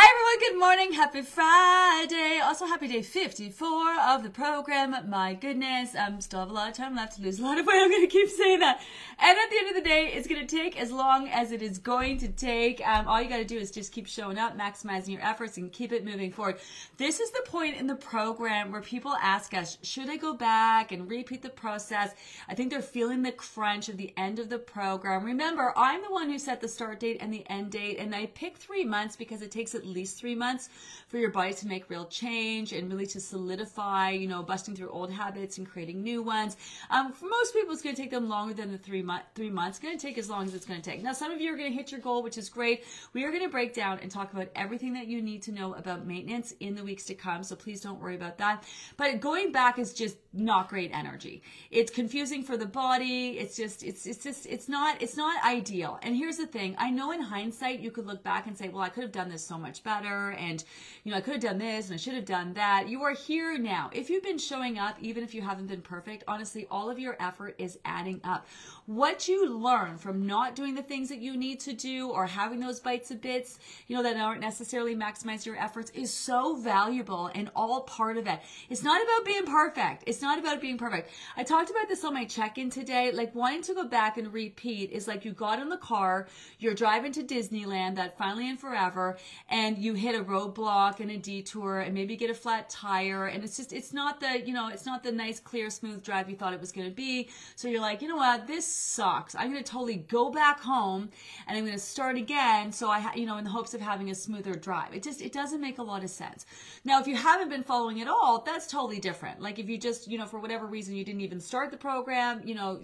[0.00, 2.38] Hi everyone, good morning, happy Friday.
[2.40, 4.94] Also happy day 54 of the program.
[5.10, 7.58] My goodness, I um, still have a lot of time left to lose a lot
[7.58, 7.80] of weight.
[7.80, 8.80] I'm going to keep saying that.
[9.18, 11.62] And at the end of the day, it's going to take as long as it
[11.62, 12.80] is going to take.
[12.86, 15.72] Um, all you got to do is just keep showing up, maximizing your efforts, and
[15.72, 16.58] keep it moving forward.
[16.96, 20.92] This is the point in the program where people ask us, should I go back
[20.92, 22.12] and repeat the process?
[22.48, 25.24] I think they're feeling the crunch of the end of the program.
[25.24, 28.26] Remember, I'm the one who set the start date and the end date, and I
[28.26, 30.68] picked three months because it takes at least three months
[31.08, 34.90] for your body to make real change and really to solidify, you know, busting through
[34.90, 36.56] old habits and creating new ones.
[36.90, 39.50] Um, for most people, it's going to take them longer than the three, month, three
[39.50, 39.78] months.
[39.78, 41.02] It's going to take as long as it's going to take.
[41.02, 42.84] Now, some of you are going to hit your goal, which is great.
[43.14, 45.74] We are going to break down and talk about everything that you need to know
[45.74, 47.42] about maintenance in the weeks to come.
[47.42, 48.64] So please don't worry about that.
[48.96, 51.42] But going back is just not great energy.
[51.70, 53.38] It's confusing for the body.
[53.38, 55.98] It's just, it's, it's just, it's not, it's not ideal.
[56.02, 56.76] And here's the thing.
[56.78, 59.28] I know in hindsight, you could look back and say, well, I could have done
[59.28, 60.30] this so much better.
[60.32, 60.62] And,
[61.04, 62.88] you know, I could have done this and I should have done that.
[62.88, 63.90] You are here now.
[63.92, 67.16] If you've been showing up, even if you haven't been perfect, honestly, all of your
[67.20, 68.46] effort is adding up.
[68.86, 72.60] What you learn from not doing the things that you need to do or having
[72.60, 77.30] those bites of bits, you know, that aren't necessarily maximize your efforts is so valuable
[77.34, 78.40] and all part of it.
[78.70, 80.04] It's not about being perfect.
[80.06, 81.10] It's not about being perfect.
[81.36, 83.12] I talked about this on my check-in today.
[83.12, 86.26] Like wanting to go back and repeat is like you got in the car,
[86.58, 89.16] you're driving to Disneyland, that finally and forever,
[89.48, 93.26] and you hit a roadblock and a detour and maybe get a flat tire.
[93.26, 96.28] And it's just it's not the you know it's not the nice clear smooth drive
[96.28, 97.28] you thought it was going to be.
[97.54, 98.46] So you're like you know what?
[98.46, 99.34] This sucks.
[99.36, 101.10] I'm going to totally go back home
[101.46, 102.72] and i'm going to start again.
[102.72, 104.94] So i ha- you know in the hopes of having a smoother drive.
[104.94, 106.46] It just it doesn't make a lot of sense.
[106.84, 109.40] Now if you haven't been following at all that's totally different.
[109.40, 112.40] Like if you just you know for whatever reason you didn't even start the program
[112.44, 112.80] you know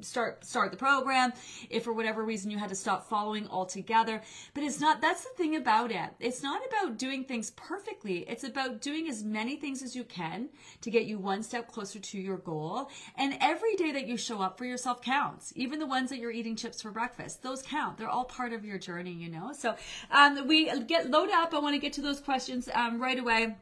[0.00, 1.32] start start the program
[1.70, 4.20] if for whatever reason you had to stop following altogether
[4.54, 8.18] but it's not that's the thing about it it's not about doing things perfectly.
[8.28, 10.48] It's about doing as many things as you can
[10.80, 12.90] to get you one step closer to your goal.
[13.16, 15.52] And every day that you show up for yourself counts.
[15.56, 17.98] Even the ones that you're eating chips for breakfast, those count.
[17.98, 19.52] They're all part of your journey, you know?
[19.52, 19.74] So
[20.10, 21.54] um, we get load up.
[21.54, 23.56] I want to get to those questions um, right away.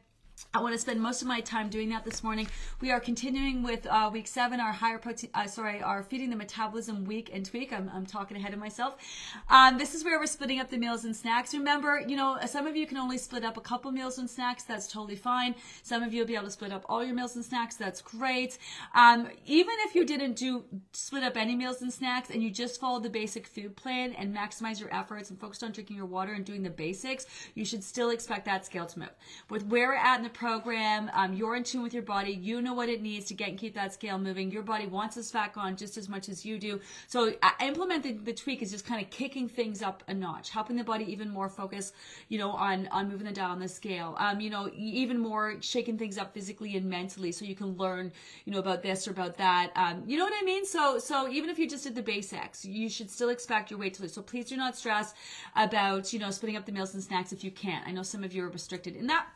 [0.55, 2.47] I want to spend most of my time doing that this morning.
[2.79, 6.35] We are continuing with uh, week seven, our higher protein, uh, sorry, our feeding the
[6.35, 7.73] metabolism week and tweak.
[7.73, 8.97] I'm, I'm talking ahead of myself.
[9.49, 11.53] Um, this is where we're splitting up the meals and snacks.
[11.53, 14.63] Remember, you know, some of you can only split up a couple meals and snacks.
[14.63, 15.55] That's totally fine.
[15.81, 17.75] Some of you will be able to split up all your meals and snacks.
[17.75, 18.57] That's great.
[18.93, 22.79] Um, even if you didn't do split up any meals and snacks and you just
[22.79, 26.33] followed the basic food plan and maximize your efforts and focused on drinking your water
[26.33, 29.13] and doing the basics, you should still expect that scale to move.
[29.49, 31.11] With where we're at the program.
[31.13, 32.31] Um, you're in tune with your body.
[32.31, 34.49] You know what it needs to get and keep that scale moving.
[34.51, 36.79] Your body wants this fat gone just as much as you do.
[37.07, 40.75] So uh, implementing the tweak is just kind of kicking things up a notch, helping
[40.75, 41.93] the body even more focus,
[42.29, 44.15] you know, on on moving the dial on the scale.
[44.17, 48.11] Um, you know, even more shaking things up physically and mentally, so you can learn,
[48.45, 49.71] you know, about this or about that.
[49.75, 50.65] Um, you know what I mean?
[50.65, 53.93] So so even if you just did the basics, you should still expect your weight
[53.95, 54.13] to lose.
[54.13, 55.13] So please do not stress
[55.55, 57.87] about you know splitting up the meals and snacks if you can't.
[57.87, 59.27] I know some of you are restricted in that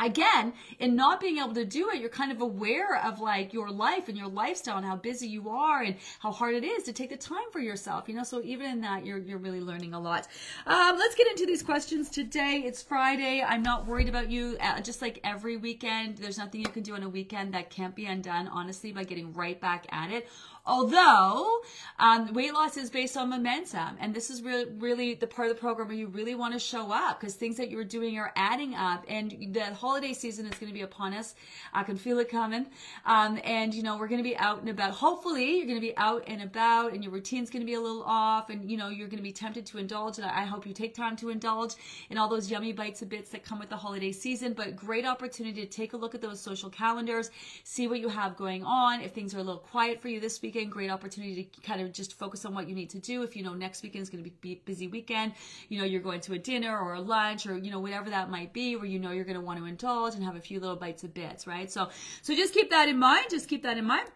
[0.00, 3.70] again in not being able to do it you're kind of aware of like your
[3.70, 6.92] life and your lifestyle and how busy you are and how hard it is to
[6.92, 8.24] take the time for yourself you know?
[8.24, 10.26] So even in that you're you're really learning a lot.
[10.66, 12.62] Um, let's get into these questions today.
[12.66, 13.42] It's friday.
[13.46, 16.18] I'm not worried about you uh, just like every weekend.
[16.18, 19.32] There's nothing you can do on a weekend that can't be undone honestly by getting
[19.32, 20.28] right back at it
[20.66, 21.60] Although
[21.98, 25.56] um, weight loss is based on momentum, and this is really, really the part of
[25.56, 28.32] the program where you really want to show up because things that you're doing are
[28.34, 29.04] adding up.
[29.06, 31.34] And the holiday season is going to be upon us.
[31.74, 32.66] I can feel it coming.
[33.04, 34.92] Um, and you know we're going to be out and about.
[34.92, 37.80] Hopefully, you're going to be out and about, and your routine's going to be a
[37.80, 40.16] little off, and you know you're going to be tempted to indulge.
[40.16, 41.74] And I hope you take time to indulge
[42.08, 44.54] in all those yummy bites and bits that come with the holiday season.
[44.54, 47.30] But great opportunity to take a look at those social calendars,
[47.64, 49.02] see what you have going on.
[49.02, 51.80] If things are a little quiet for you this week weekend, great opportunity to kind
[51.80, 53.22] of just focus on what you need to do.
[53.22, 55.32] If you know next weekend is going to be busy weekend,
[55.68, 58.30] you know, you're going to a dinner or a lunch or, you know, whatever that
[58.30, 60.60] might be, where you know you're going to want to indulge and have a few
[60.60, 61.70] little bites of bits, right?
[61.70, 61.88] So,
[62.22, 63.26] so just keep that in mind.
[63.30, 64.08] Just keep that in mind.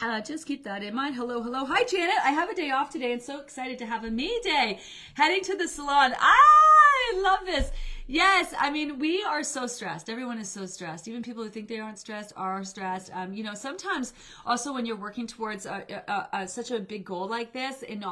[0.00, 1.14] Uh, just keep that in mind.
[1.14, 1.64] Hello, hello.
[1.64, 2.16] Hi, Janet.
[2.24, 4.80] I have a day off today and so excited to have a me day.
[5.14, 6.14] Heading to the salon.
[6.18, 7.70] I love this.
[8.12, 10.10] Yes, I mean, we are so stressed.
[10.10, 11.06] Everyone is so stressed.
[11.06, 13.08] Even people who think they aren't stressed are stressed.
[13.14, 14.14] Um, you know, sometimes
[14.44, 18.04] also when you're working towards a, a, a, such a big goal like this, and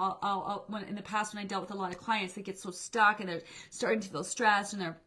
[0.68, 2.70] when, in the past when I dealt with a lot of clients, they get so
[2.70, 4.98] stuck and they're starting to feel stressed and they're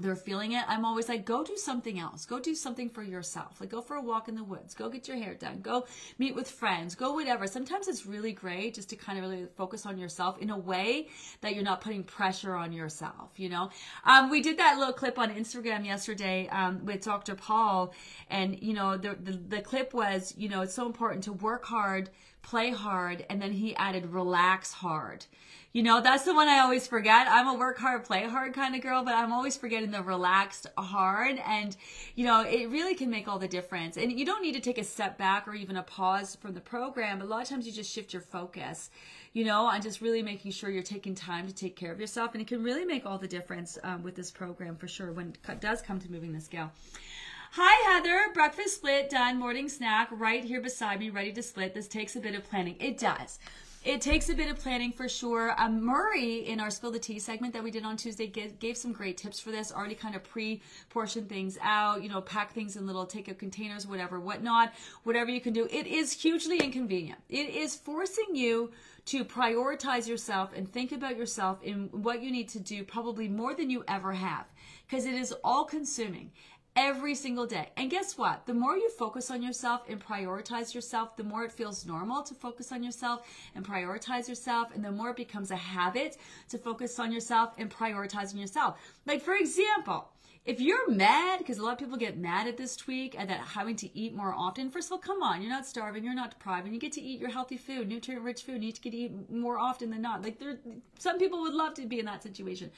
[0.00, 2.24] they're feeling it, I'm always like, go do something else.
[2.24, 3.60] Go do something for yourself.
[3.60, 4.74] Like go for a walk in the woods.
[4.74, 5.60] Go get your hair done.
[5.60, 5.86] Go
[6.18, 6.94] meet with friends.
[6.94, 7.46] Go whatever.
[7.46, 11.08] Sometimes it's really great just to kind of really focus on yourself in a way
[11.42, 13.70] that you're not putting pressure on yourself, you know?
[14.04, 17.34] Um, we did that little clip on Instagram yesterday um, with Dr.
[17.34, 17.92] Paul.
[18.28, 21.64] And, you know, the, the, the clip was, you know, it's so important to work
[21.64, 22.10] hard,
[22.42, 25.26] play hard, and then he added relax hard.
[25.72, 27.28] You know, that's the one I always forget.
[27.30, 30.66] I'm a work hard, play hard kind of girl, but I'm always forgetting the relaxed
[30.76, 31.40] hard.
[31.46, 31.76] And,
[32.16, 33.96] you know, it really can make all the difference.
[33.96, 36.60] And you don't need to take a step back or even a pause from the
[36.60, 37.22] program.
[37.22, 38.90] A lot of times you just shift your focus,
[39.32, 42.32] you know, on just really making sure you're taking time to take care of yourself.
[42.32, 45.36] And it can really make all the difference um, with this program for sure when
[45.48, 46.72] it does come to moving the scale.
[47.52, 48.32] Hi, Heather.
[48.34, 49.38] Breakfast split done.
[49.38, 51.74] Morning snack right here beside me, ready to split.
[51.74, 52.74] This takes a bit of planning.
[52.80, 53.38] It does.
[53.82, 55.54] It takes a bit of planning for sure.
[55.56, 58.76] Um, Murray, in our Spill the Tea segment that we did on Tuesday, gave, gave
[58.76, 59.72] some great tips for this.
[59.72, 60.60] Already kind of pre
[60.90, 64.74] portion things out, you know, pack things in little take containers, whatever, whatnot,
[65.04, 65.66] whatever you can do.
[65.70, 67.20] It is hugely inconvenient.
[67.30, 68.70] It is forcing you
[69.06, 73.54] to prioritize yourself and think about yourself in what you need to do, probably more
[73.54, 74.44] than you ever have,
[74.86, 76.32] because it is all consuming
[76.76, 77.68] every single day.
[77.76, 78.46] And guess what?
[78.46, 82.34] The more you focus on yourself and prioritize yourself, the more it feels normal to
[82.34, 86.16] focus on yourself and prioritize yourself, and the more it becomes a habit
[86.48, 88.78] to focus on yourself and prioritizing yourself.
[89.06, 90.08] Like, for example,
[90.50, 93.38] if you're mad, because a lot of people get mad at this tweak and that
[93.38, 96.30] having to eat more often, first of all, come on, you're not starving, you're not
[96.30, 98.80] deprived, and you get to eat your healthy food, nutrient rich food, you need to
[98.80, 100.22] get to eat more often than not.
[100.22, 100.58] Like there,
[100.98, 102.72] some people would love to be in that situation.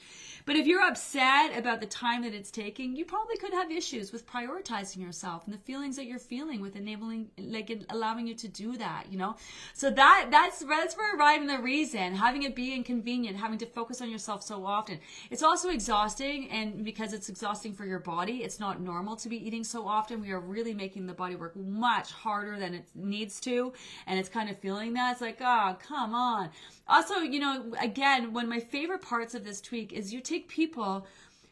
[0.45, 4.11] But if you're upset about the time that it's taking, you probably could have issues
[4.11, 8.47] with prioritizing yourself and the feelings that you're feeling with enabling, like allowing you to
[8.47, 9.35] do that, you know?
[9.73, 13.99] So that, that's, that's for arriving the reason, having it be inconvenient, having to focus
[13.99, 14.99] on yourself so often.
[15.31, 18.43] It's also exhausting and because it's exhausting exhausting for your body.
[18.43, 20.21] It's not normal to be eating so often.
[20.21, 23.73] We are really making the body work much harder than it needs to.
[24.05, 25.13] And it's kind of feeling that.
[25.13, 26.49] It's like, oh, come on.
[26.87, 30.49] Also, you know, again, one of my favorite parts of this tweak is you take
[30.49, 31.07] people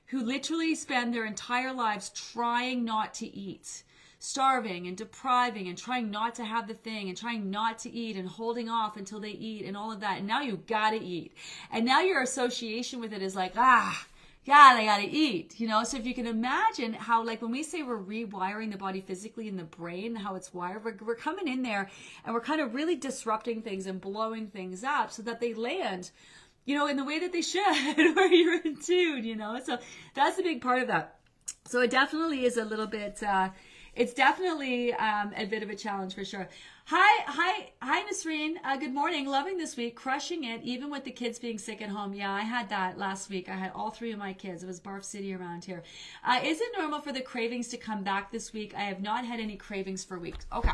[0.07, 3.83] who literally spend their entire lives trying not to eat
[4.19, 8.15] starving and depriving and trying not to have the thing and trying not to eat
[8.15, 10.19] and holding off until they eat and all of that.
[10.19, 11.31] And now you gotta eat.
[11.71, 14.05] And now your association with it is like, ah,
[14.45, 15.83] God, I gotta eat, you know?
[15.83, 19.47] So if you can imagine how, like, when we say we're rewiring the body physically
[19.47, 21.91] in the brain, how it's wired, we're, we're coming in there
[22.25, 26.09] and we're kind of really disrupting things and blowing things up so that they land,
[26.65, 27.61] you know, in the way that they should,
[28.15, 29.59] where you're in tune, you know?
[29.63, 29.77] So
[30.15, 31.19] that's a big part of that.
[31.67, 33.49] So it definitely is a little bit, uh,
[33.95, 36.49] it's definitely um, a bit of a challenge for sure.
[36.93, 38.55] Hi, hi, hi, Nasreen.
[38.65, 39.25] Uh, good morning.
[39.25, 42.13] Loving this week, crushing it, even with the kids being sick at home.
[42.13, 43.47] Yeah, I had that last week.
[43.47, 44.61] I had all three of my kids.
[44.61, 45.83] It was Barf City around here.
[46.21, 48.73] Uh, is it normal for the cravings to come back this week?
[48.75, 50.45] I have not had any cravings for weeks.
[50.51, 50.71] Okay.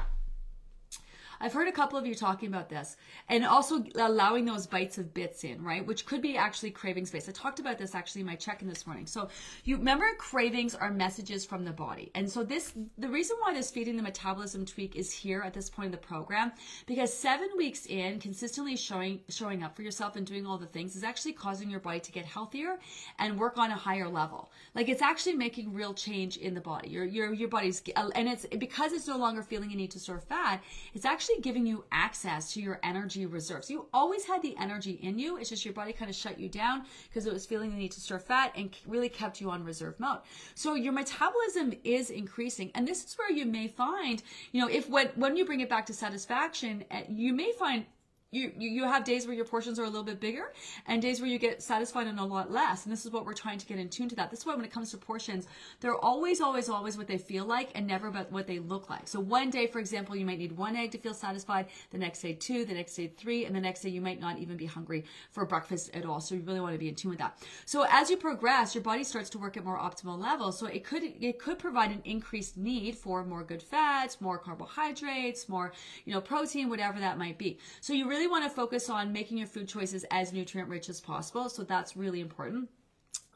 [1.40, 2.98] I've heard a couple of you talking about this
[3.30, 5.86] and also allowing those bites of bits in, right?
[5.86, 7.30] Which could be actually craving space.
[7.30, 9.06] I talked about this actually in my check-in this morning.
[9.06, 9.30] So
[9.64, 12.12] you remember cravings are messages from the body.
[12.16, 15.70] And so this, the reason why this feeding the metabolism tweak is here at this
[15.70, 16.52] point in the program,
[16.86, 20.96] because seven weeks in, consistently showing, showing up for yourself and doing all the things
[20.96, 22.80] is actually causing your body to get healthier
[23.20, 24.52] and work on a higher level.
[24.74, 26.90] Like it's actually making real change in the body.
[26.90, 30.20] Your, your, your body's, and it's because it's no longer feeling a need to store
[30.20, 30.64] fat,
[30.94, 33.70] it's actually actually giving you access to your energy reserves.
[33.70, 35.38] You always had the energy in you.
[35.38, 37.92] It's just your body kind of shut you down because it was feeling the need
[37.94, 40.20] to store fat and really kept you on reserve mode.
[40.56, 42.72] So your metabolism is increasing.
[42.76, 45.70] And this is where you may find, you know, if when, when you bring it
[45.70, 47.86] back to satisfaction, eh, you may find
[48.32, 50.52] you, you have days where your portions are a little bit bigger
[50.86, 52.84] and days where you get satisfied and a lot less.
[52.84, 54.30] And this is what we're trying to get in tune to that.
[54.30, 55.48] This is why when it comes to portions,
[55.80, 59.08] they're always, always, always what they feel like and never about what they look like.
[59.08, 61.68] So one day, for example, you might need one egg to feel satisfied.
[61.92, 62.66] The next day, two.
[62.66, 63.46] The next day, three.
[63.46, 66.20] And the next day, you might not even be hungry for breakfast at all.
[66.20, 67.42] So you really want to be in tune with that.
[67.66, 70.60] So as you progress, your body starts to work at more optimal levels.
[70.60, 75.48] So it could, it could provide an increased need for more good fats, more carbohydrates,
[75.48, 75.72] more,
[76.04, 77.58] you know, protein, whatever that might be.
[77.80, 80.90] So you really really want to focus on making your food choices as nutrient rich
[80.90, 81.50] as possible.
[81.50, 82.68] So that's really important.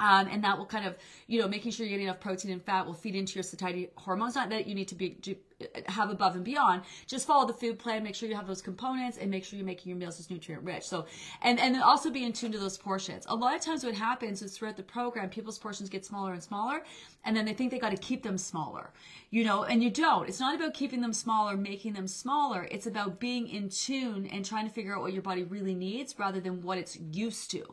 [0.01, 0.95] Um, and that will kind of,
[1.27, 3.89] you know, making sure you're getting enough protein and fat will feed into your satiety
[3.95, 4.35] hormones.
[4.35, 5.15] Not that you need to be
[5.87, 6.81] have above and beyond.
[7.07, 9.65] Just follow the food plan, make sure you have those components, and make sure you're
[9.65, 10.83] making your meals as nutrient rich.
[10.83, 11.05] So,
[11.41, 13.25] and and then also be in tune to those portions.
[13.29, 16.41] A lot of times, what happens is throughout the program, people's portions get smaller and
[16.41, 16.83] smaller,
[17.25, 18.91] and then they think they got to keep them smaller,
[19.29, 20.27] you know, and you don't.
[20.27, 22.67] It's not about keeping them smaller, making them smaller.
[22.71, 26.17] It's about being in tune and trying to figure out what your body really needs
[26.17, 27.63] rather than what it's used to.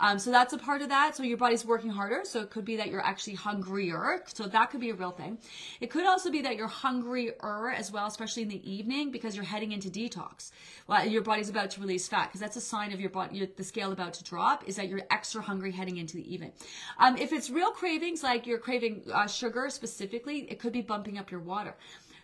[0.00, 1.16] Um, so that's a part of that.
[1.16, 2.20] So your body's working harder.
[2.24, 4.22] So it could be that you're actually hungrier.
[4.26, 5.38] So that could be a real thing.
[5.80, 9.44] It could also be that you're hungrier as well, especially in the evening because you're
[9.44, 10.50] heading into detox.
[10.86, 13.48] Well, your body's about to release fat because that's a sign of your body, your,
[13.56, 16.52] the scale about to drop is that you're extra hungry heading into the evening.
[16.98, 21.18] Um, if it's real cravings, like you're craving uh, sugar specifically, it could be bumping
[21.18, 21.74] up your water.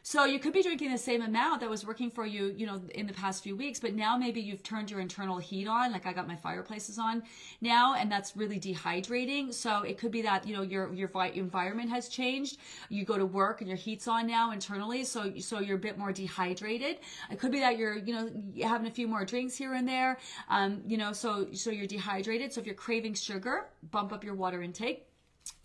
[0.02, 2.80] So you could be drinking the same amount that was working for you, you know,
[2.94, 6.06] in the past few weeks, but now maybe you've turned your internal heat on, like
[6.06, 7.22] I got my fireplaces on
[7.60, 9.52] now, and that's really dehydrating.
[9.52, 12.58] So it could be that, you know, your your environment has changed.
[12.88, 15.98] You go to work and your heat's on now internally, so so you're a bit
[15.98, 16.98] more dehydrated.
[17.30, 18.30] It could be that you're, you know,
[18.66, 20.18] having a few more drinks here and there.
[20.48, 22.52] Um, you know, so so you're dehydrated.
[22.52, 25.09] So if you're craving sugar, bump up your water intake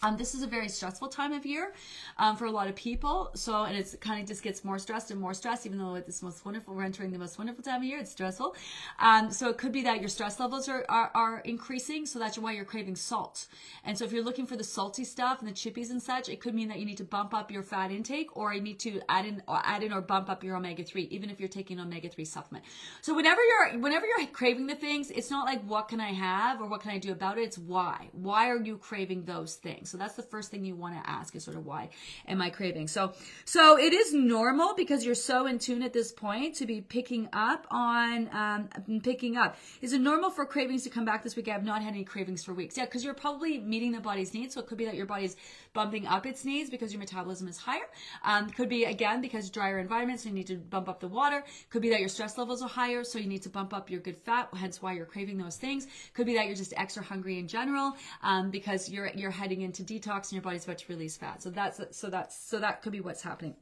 [0.05, 1.73] um, this is a very stressful time of year
[2.17, 3.31] um, for a lot of people.
[3.33, 6.19] So, and it's kind of just gets more stressed and more stressed, even though it's
[6.19, 8.55] the most wonderful, we're entering the most wonderful time of year, it's stressful.
[8.99, 12.05] Um, so it could be that your stress levels are, are, are, increasing.
[12.05, 13.47] So that's why you're craving salt.
[13.83, 16.39] And so if you're looking for the salty stuff and the chippies and such, it
[16.39, 19.01] could mean that you need to bump up your fat intake or you need to
[19.09, 22.27] add in or add in or bump up your omega-3, even if you're taking omega-3
[22.27, 22.65] supplement.
[23.01, 26.61] So whenever you're, whenever you're craving the things, it's not like, what can I have
[26.61, 27.41] or what can I do about it?
[27.41, 28.09] It's why.
[28.11, 29.64] Why are you craving those things?
[29.83, 31.89] So that's the first thing you want to ask is sort of why
[32.27, 32.87] am I craving?
[32.87, 33.13] So,
[33.45, 37.29] so it is normal because you're so in tune at this point to be picking
[37.33, 39.57] up on, um, picking up.
[39.81, 41.47] Is it normal for cravings to come back this week?
[41.47, 42.77] I have not had any cravings for weeks.
[42.77, 44.53] Yeah, because you're probably meeting the body's needs.
[44.53, 45.35] So it could be that your body's
[45.73, 47.87] bumping up its needs because your metabolism is higher.
[48.23, 51.43] Um, could be again because drier environments, so you need to bump up the water.
[51.69, 53.99] Could be that your stress levels are higher, so you need to bump up your
[53.99, 55.87] good fat, hence why you're craving those things.
[56.13, 59.83] Could be that you're just extra hungry in general um, because you're you're heading into
[59.83, 61.41] detox and your body's about to release fat.
[61.41, 63.55] So that's so that's so that could be what's happening.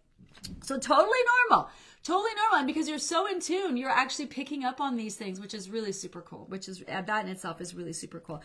[0.63, 1.19] So totally
[1.49, 1.69] normal
[2.03, 2.59] totally normal.
[2.59, 5.69] And because you're so in tune, you're actually picking up on these things, which is
[5.69, 6.45] really super cool.
[6.49, 8.41] Which is uh, that in itself is really super cool.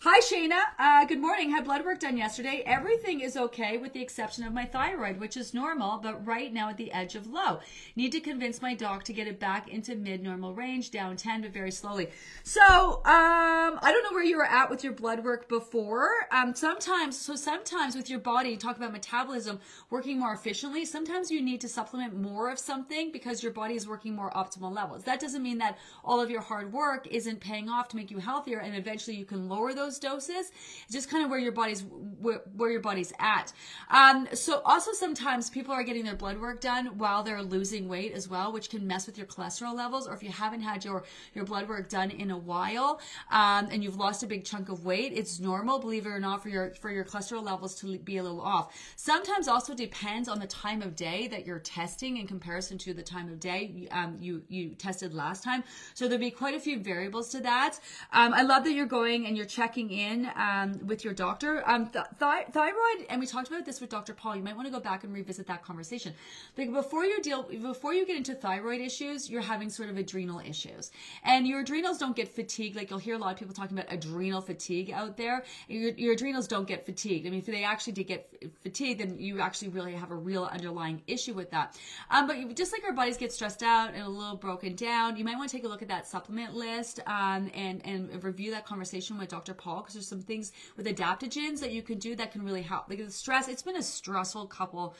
[0.00, 0.60] Hi, Shayna.
[0.78, 1.50] Uh, good morning.
[1.50, 2.62] Had blood work done yesterday.
[2.64, 6.70] Everything is okay with the exception of my thyroid, which is normal, but right now
[6.70, 7.60] at the edge of low.
[7.96, 11.42] Need to convince my doc to get it back into mid normal range, down 10,
[11.42, 12.08] but very slowly.
[12.44, 16.08] So, um, I don't know where you were at with your blood work before.
[16.30, 20.84] Um, sometimes, so sometimes with your body, talk about metabolism working more efficiently.
[20.86, 24.72] Sometimes you need to supplement more of something because your body is working more optimal
[24.72, 25.04] levels.
[25.04, 28.18] That doesn't mean that all of your hard work isn't paying off to make you
[28.18, 30.52] healthier and eventually you can lower those doses.
[30.84, 31.82] It's just kind of where your body's
[32.20, 33.52] where, where your body's at.
[33.90, 38.12] Um, so also sometimes people are getting their blood work done while they're losing weight
[38.12, 40.06] as well, which can mess with your cholesterol levels.
[40.06, 41.04] Or if you haven't had your
[41.34, 44.84] your blood work done in a while um, and you've lost a big chunk of
[44.84, 48.18] weight, it's normal, believe it or not, for your for your cholesterol levels to be
[48.18, 48.74] a little off.
[48.96, 53.02] Sometimes also depends on the time of day that you're testing in comparison to the
[53.02, 55.64] time of day um, you you tested last time.
[55.94, 57.78] So there'll be quite a few variables to that.
[58.12, 61.68] Um, I love that you're going and you're checking in um, with your doctor.
[61.68, 64.14] Um, th- thyroid, and we talked about this with Dr.
[64.14, 64.36] Paul.
[64.36, 66.14] You might want to go back and revisit that conversation.
[66.56, 70.40] Like before you deal, before you get into thyroid issues, you're having sort of adrenal
[70.40, 70.90] issues,
[71.24, 72.76] and your adrenals don't get fatigued.
[72.76, 75.44] Like you'll hear a lot of people talking about adrenal fatigue out there.
[75.68, 77.26] Your, your adrenals don't get fatigued.
[77.26, 80.44] I mean, if they actually did get fatigued, then you actually really have a real
[80.44, 81.78] underlying issue with that.
[82.10, 85.24] Um, but just like our bodies get stressed out and a little broken down, you
[85.24, 88.66] might want to take a look at that supplement list um, and and review that
[88.66, 89.54] conversation with Dr.
[89.54, 92.88] Paul because there's some things with adaptogens that you can do that can really help.
[92.88, 94.94] Like the stress, it's been a stressful couple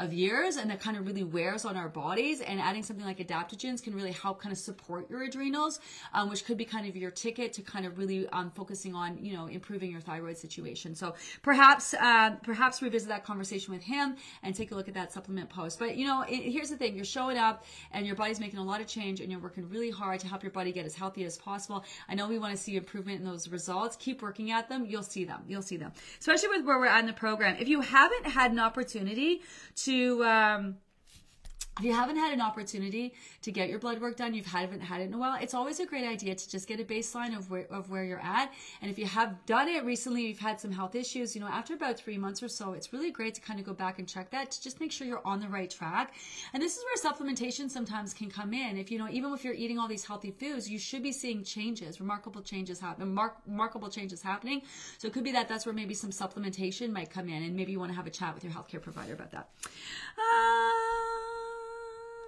[0.00, 3.18] of years and that kind of really wears on our bodies and adding something like
[3.18, 5.78] adaptogens can really help kind of support your adrenals
[6.12, 9.16] um, which could be kind of your ticket to kind of really um, focusing on
[9.24, 14.16] you know improving your thyroid situation so perhaps uh, perhaps revisit that conversation with him
[14.42, 16.96] and take a look at that supplement post but you know it, here's the thing
[16.96, 19.90] you're showing up and your body's making a lot of change and you're working really
[19.90, 21.84] hard to help your body get as healthy as possible.
[22.08, 23.96] I know we want to see improvement in those results.
[23.96, 24.86] Keep working at them.
[24.86, 25.42] You'll see them.
[25.48, 25.92] You'll see them.
[26.20, 27.56] Especially with where we're at in the program.
[27.58, 29.42] If you haven't had an opportunity
[29.76, 30.76] to um,
[31.78, 35.00] if you haven't had an opportunity to get your blood work done, you haven't had
[35.00, 37.50] it in a while, it's always a great idea to just get a baseline of
[37.50, 38.52] where, of where you're at.
[38.80, 41.74] And if you have done it recently, you've had some health issues, you know, after
[41.74, 44.30] about three months or so, it's really great to kind of go back and check
[44.30, 46.14] that to just make sure you're on the right track.
[46.52, 48.76] And this is where supplementation sometimes can come in.
[48.76, 51.42] If, you know, even if you're eating all these healthy foods, you should be seeing
[51.42, 54.62] changes, remarkable changes happen, remarkable changes happening.
[54.98, 57.72] So it could be that that's where maybe some supplementation might come in and maybe
[57.72, 59.48] you want to have a chat with your healthcare provider about that.
[60.16, 61.13] Uh,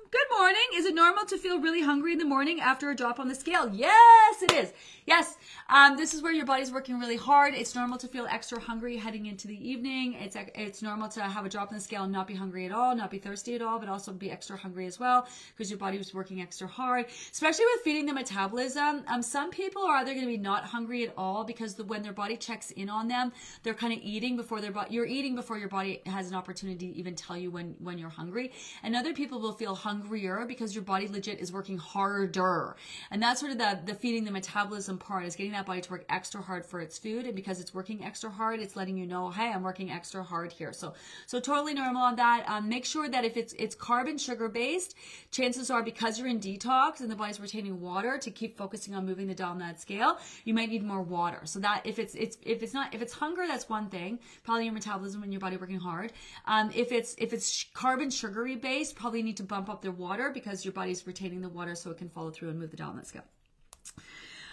[0.09, 0.63] Good morning.
[0.75, 3.35] Is it normal to feel really hungry in the morning after a drop on the
[3.35, 3.69] scale?
[3.73, 4.73] Yes, it is.
[5.05, 5.37] Yes.
[5.69, 7.55] Um, this is where your body's working really hard.
[7.55, 10.15] It's normal to feel extra hungry heading into the evening.
[10.15, 12.73] It's it's normal to have a drop on the scale and not be hungry at
[12.73, 15.79] all, not be thirsty at all, but also be extra hungry as well because your
[15.79, 17.07] body was working extra hard.
[17.33, 19.03] Especially with feeding the metabolism.
[19.09, 22.03] Um, some people are either going to be not hungry at all because the, when
[22.03, 23.33] their body checks in on them,
[23.65, 24.95] they're kind of eating before their body.
[24.95, 28.09] You're eating before your body has an opportunity to even tell you when when you're
[28.09, 28.53] hungry.
[28.85, 32.77] And other people will feel hungrier because your body legit is working harder.
[33.11, 35.91] And that's sort of the the feeding the metabolism part is getting that body to
[35.91, 37.27] work extra hard for its food.
[37.27, 40.53] And because it's working extra hard, it's letting you know, hey, I'm working extra hard
[40.53, 40.73] here.
[40.73, 40.95] So
[41.27, 42.45] so totally normal on that.
[42.49, 44.95] Um, make sure that if it's it's carb and sugar based,
[45.31, 49.07] chances are because you're in detox and the body's retaining water to keep focusing on
[49.07, 51.41] moving the on that scale, you might need more water.
[51.45, 54.19] So that if it's it's if it's not if it's hunger, that's one thing.
[54.45, 56.13] Probably your metabolism and your body working hard.
[56.47, 60.31] Um, if it's if it's carbon sugary based, probably need to bump up the water
[60.33, 63.07] because your body's retaining the water so it can follow through and move the that
[63.07, 63.25] scale.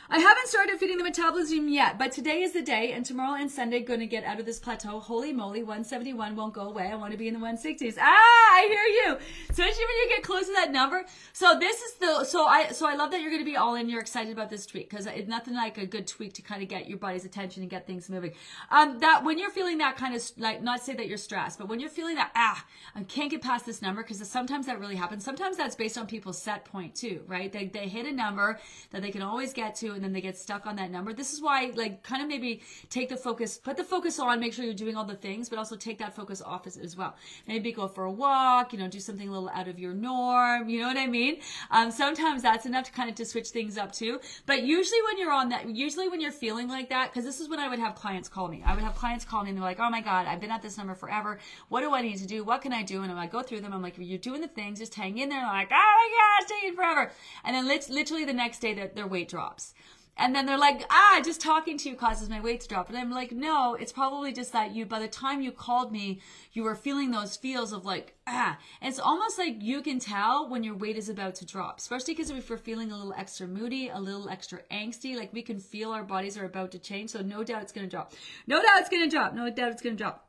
[0.09, 3.49] I haven't started feeding the metabolism yet, but today is the day, and tomorrow and
[3.49, 4.99] Sunday going to get out of this plateau.
[4.99, 6.89] Holy moly, 171 won't go away.
[6.91, 7.95] I want to be in the 160s.
[7.99, 9.17] Ah, I hear you.
[9.49, 11.05] Especially when you get close to that number.
[11.31, 13.75] So this is the so I so I love that you're going to be all
[13.75, 13.87] in.
[13.87, 16.67] You're excited about this tweak because it's nothing like a good tweak to kind of
[16.67, 18.33] get your body's attention and get things moving.
[18.71, 21.69] Um, that when you're feeling that kind of like not say that you're stressed, but
[21.69, 24.95] when you're feeling that ah, I can't get past this number because sometimes that really
[24.95, 25.23] happens.
[25.23, 27.51] Sometimes that's based on people's set point too, right?
[27.51, 28.59] They they hit a number
[28.91, 31.13] that they can always get to, and then they get stuck on that number.
[31.13, 34.51] This is why, like, kind of maybe take the focus, put the focus on, make
[34.53, 37.15] sure you're doing all the things, but also take that focus off as, as well.
[37.47, 40.67] Maybe go for a walk, you know, do something a little out of your norm.
[40.67, 41.37] You know what I mean?
[41.71, 44.19] Um, sometimes that's enough to kind of to switch things up too.
[44.45, 47.47] But usually when you're on that, usually when you're feeling like that, because this is
[47.47, 48.61] when I would have clients call me.
[48.65, 50.61] I would have clients call me and they're like, oh my God, I've been at
[50.61, 51.39] this number forever.
[51.69, 52.43] What do I need to do?
[52.43, 53.03] What can I do?
[53.03, 53.73] And I go through them.
[53.73, 55.39] I'm like, you're doing the things, just hang in there.
[55.39, 57.11] And like, oh my God, it's taking forever.
[57.43, 59.73] And then literally the next day, their, their weight drops.
[60.15, 62.89] And then they're like, ah, just talking to you causes my weight to drop.
[62.89, 66.21] And I'm like, no, it's probably just that you, by the time you called me,
[66.51, 68.57] you were feeling those feels of like, ah.
[68.79, 72.13] And it's almost like you can tell when your weight is about to drop, especially
[72.13, 75.59] because if we're feeling a little extra moody, a little extra angsty, like we can
[75.59, 77.09] feel our bodies are about to change.
[77.09, 78.13] So no doubt it's going to drop.
[78.45, 79.33] No doubt it's going to drop.
[79.33, 80.27] No doubt it's going to drop.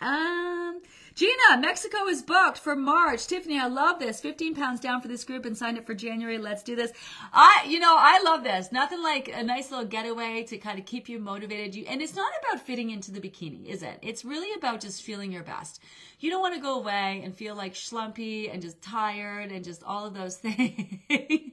[0.00, 0.80] Um,
[1.14, 3.28] Gina, Mexico is booked for March.
[3.28, 4.20] Tiffany, I love this.
[4.20, 6.38] 15 pounds down for this group and signed up for January.
[6.38, 6.92] Let's do this.
[7.32, 8.72] I, you know, I love this.
[8.72, 11.76] Nothing like a nice little getaway to kind of keep you motivated.
[11.76, 14.00] You, and it's not about fitting into the bikini, is it?
[14.02, 15.80] It's really about just feeling your best.
[16.18, 19.84] You don't want to go away and feel like schlumpy and just tired and just
[19.84, 20.98] all of those things,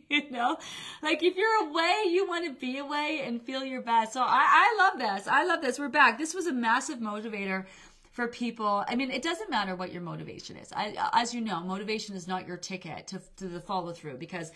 [0.09, 0.57] you know?
[1.03, 4.13] Like if you're away, you want to be away and feel your best.
[4.13, 5.27] So I, I love this.
[5.27, 5.77] I love this.
[5.77, 6.17] We're back.
[6.17, 7.65] This was a massive motivator
[8.11, 8.83] for people.
[8.87, 10.71] I mean, it doesn't matter what your motivation is.
[10.73, 14.51] I, as you know, motivation is not your ticket to, to the follow through because,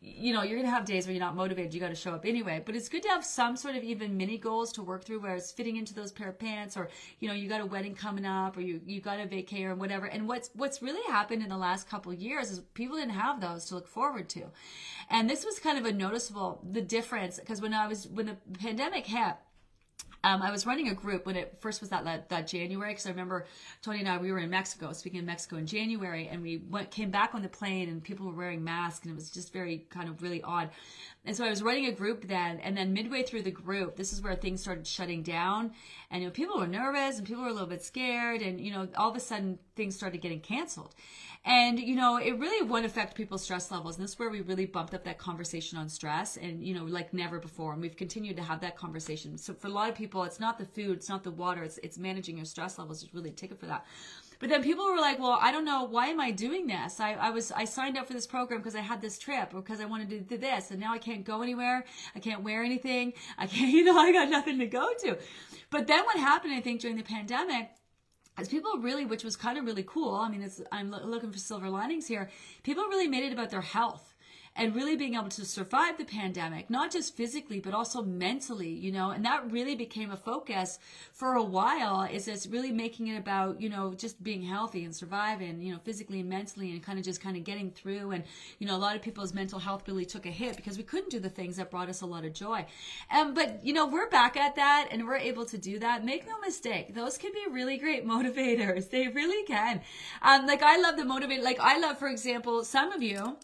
[0.00, 1.74] you know, you're going to have days where you're not motivated.
[1.74, 2.62] You got to show up anyway.
[2.64, 5.34] But it's good to have some sort of even mini goals to work through where
[5.34, 8.24] it's fitting into those pair of pants or, you know, you got a wedding coming
[8.24, 10.06] up or you, you got a vacay or whatever.
[10.06, 13.64] And what's, what's really happened in the last couple years is people didn't have those
[13.66, 14.44] to look forward to.
[15.10, 18.36] And this was kind of a noticeable, the difference because when I was, when the
[18.60, 19.34] pandemic hit,
[20.22, 23.06] um, I was running a group when it first was that that, that January because
[23.06, 23.46] I remember
[23.82, 26.90] Tony and I we were in Mexico, speaking in Mexico in January, and we went
[26.90, 29.86] came back on the plane and people were wearing masks and it was just very
[29.90, 30.70] kind of really odd.
[31.24, 34.12] And so I was running a group then, and then midway through the group, this
[34.12, 35.72] is where things started shutting down,
[36.10, 38.72] and you know people were nervous and people were a little bit scared, and you
[38.72, 40.94] know all of a sudden things started getting canceled.
[41.42, 43.96] And, you know, it really would affect people's stress levels.
[43.96, 46.84] And this is where we really bumped up that conversation on stress and, you know,
[46.84, 47.72] like never before.
[47.72, 49.38] And we've continued to have that conversation.
[49.38, 51.78] So for a lot of people, it's not the food, it's not the water, it's,
[51.82, 53.86] it's managing your stress levels is really a ticket for that.
[54.40, 55.84] But then people were like, well, I don't know.
[55.84, 56.98] Why am I doing this?
[56.98, 59.60] I, I was, I signed up for this program because I had this trip or
[59.60, 60.70] because I wanted to do this.
[60.70, 61.84] And now I can't go anywhere.
[62.16, 63.12] I can't wear anything.
[63.38, 65.18] I can't, you know, I got nothing to go to.
[65.70, 67.70] But then what happened, I think, during the pandemic
[68.38, 70.14] as people really, which was kind of really cool.
[70.14, 72.30] I mean, it's, I'm looking for silver linings here.
[72.62, 74.09] People really made it about their health
[74.60, 78.92] and really being able to survive the pandemic, not just physically, but also mentally, you
[78.92, 80.78] know, and that really became a focus
[81.14, 84.94] for a while is it's really making it about, you know, just being healthy and
[84.94, 88.10] surviving, you know, physically and mentally and kind of just kind of getting through.
[88.10, 88.22] And,
[88.58, 91.08] you know, a lot of people's mental health really took a hit because we couldn't
[91.08, 92.66] do the things that brought us a lot of joy.
[93.10, 96.04] Um, but, you know, we're back at that and we're able to do that.
[96.04, 96.94] Make no mistake.
[96.94, 98.90] Those can be really great motivators.
[98.90, 99.80] They really can.
[100.20, 103.38] Um, like I love the motivate, like I love, for example, some of you,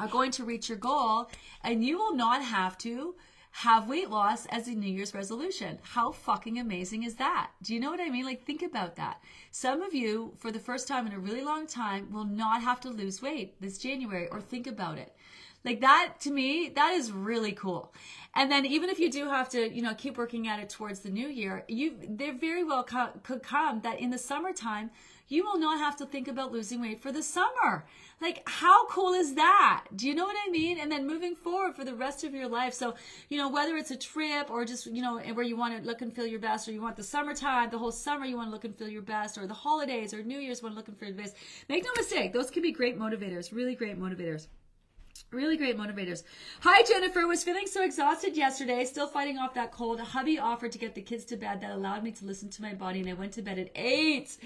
[0.00, 1.30] are going to reach your goal
[1.62, 3.14] and you will not have to
[3.52, 5.78] have weight loss as a New Year's resolution.
[5.82, 7.50] How fucking amazing is that?
[7.62, 8.24] Do you know what I mean?
[8.24, 9.22] Like, think about that.
[9.50, 12.80] Some of you, for the first time in a really long time, will not have
[12.80, 15.14] to lose weight this January or think about it.
[15.64, 17.92] Like that to me, that is really cool.
[18.34, 21.00] And then even if you do have to, you know, keep working at it towards
[21.00, 24.90] the new year, you there very well co- could come that in the summertime
[25.30, 27.86] you will not have to think about losing weight for the summer.
[28.20, 29.86] Like, how cool is that?
[29.96, 30.78] Do you know what I mean?
[30.78, 32.74] And then moving forward for the rest of your life.
[32.74, 32.94] So,
[33.30, 36.02] you know, whether it's a trip or just, you know, where you want to look
[36.02, 38.52] and feel your best, or you want the summertime, the whole summer you want to
[38.52, 40.98] look and feel your best, or the holidays or New Year's want to look and
[40.98, 41.36] feel your best.
[41.68, 44.48] Make no mistake, those can be great motivators, really great motivators.
[45.32, 46.24] Really great motivators.
[46.62, 47.26] Hi, Jennifer.
[47.26, 50.00] Was feeling so exhausted yesterday, still fighting off that cold.
[50.00, 51.60] Hubby offered to get the kids to bed.
[51.60, 54.36] That allowed me to listen to my body, and I went to bed at 8.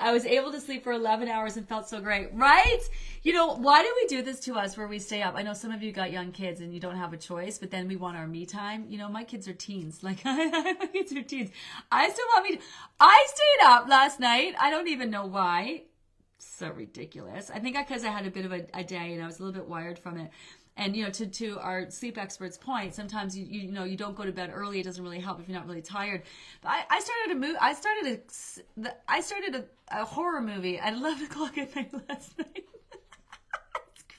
[0.00, 2.80] I was able to sleep for 11 hours and felt so great, right?
[3.22, 5.34] You know, why do we do this to us where we stay up?
[5.36, 7.70] I know some of you got young kids and you don't have a choice, but
[7.70, 8.86] then we want our me time.
[8.88, 10.00] You know, my kids are teens.
[10.10, 11.50] Like, my kids are teens.
[11.92, 12.56] I still want me.
[12.56, 12.62] To,
[12.98, 14.54] I stayed up last night.
[14.58, 15.82] I don't even know why
[16.42, 17.50] so ridiculous.
[17.50, 19.42] I think because I, had a bit of a, a, day and I was a
[19.42, 20.30] little bit wired from it.
[20.76, 24.16] And you know, to to our sleep experts' point, sometimes you you know you don't
[24.16, 24.80] go to bed early.
[24.80, 26.22] It doesn't really help if you're not really tired.
[26.62, 27.56] But I, I started a move.
[27.60, 28.20] I started
[28.84, 32.64] a I started a, a horror movie at 11 o'clock at night last night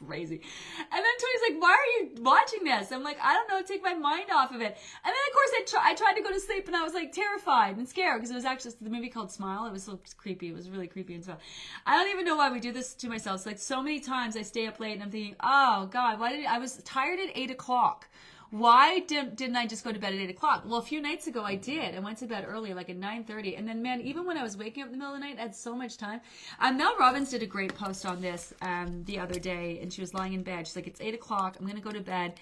[0.06, 0.42] crazy.
[0.80, 2.92] And then Tony's like, why are you watching this?
[2.92, 4.78] I'm like, I don't know, take my mind off of it.
[5.04, 6.94] And then of course I, try, I tried to go to sleep and I was
[6.94, 9.66] like terrified and scared because it was actually the movie called Smile.
[9.66, 10.50] It was so creepy.
[10.50, 11.40] It was really creepy and stuff.
[11.86, 13.38] I don't even know why we do this to myself.
[13.38, 16.32] It's like so many times I stay up late and I'm thinking, oh God, why
[16.32, 18.08] did I, I was tired at eight o'clock
[18.52, 20.64] why did, didn't I just go to bed at eight o'clock?
[20.66, 21.96] Well, a few nights ago I did.
[21.96, 24.44] I went to bed early, like at nine thirty, and then man, even when I
[24.44, 26.20] was waking up in the middle of the night, I had so much time.
[26.60, 30.02] Um, Mel Robbins did a great post on this um, the other day, and she
[30.02, 30.68] was lying in bed.
[30.68, 31.56] She's like, "It's eight o'clock.
[31.58, 32.34] I'm gonna go to bed."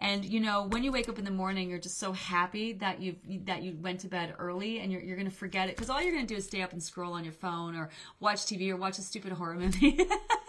[0.00, 3.02] And you know, when you wake up in the morning, you're just so happy that
[3.02, 6.02] you that you went to bed early, and you're you're gonna forget it because all
[6.02, 8.76] you're gonna do is stay up and scroll on your phone or watch TV or
[8.76, 10.00] watch a stupid horror movie.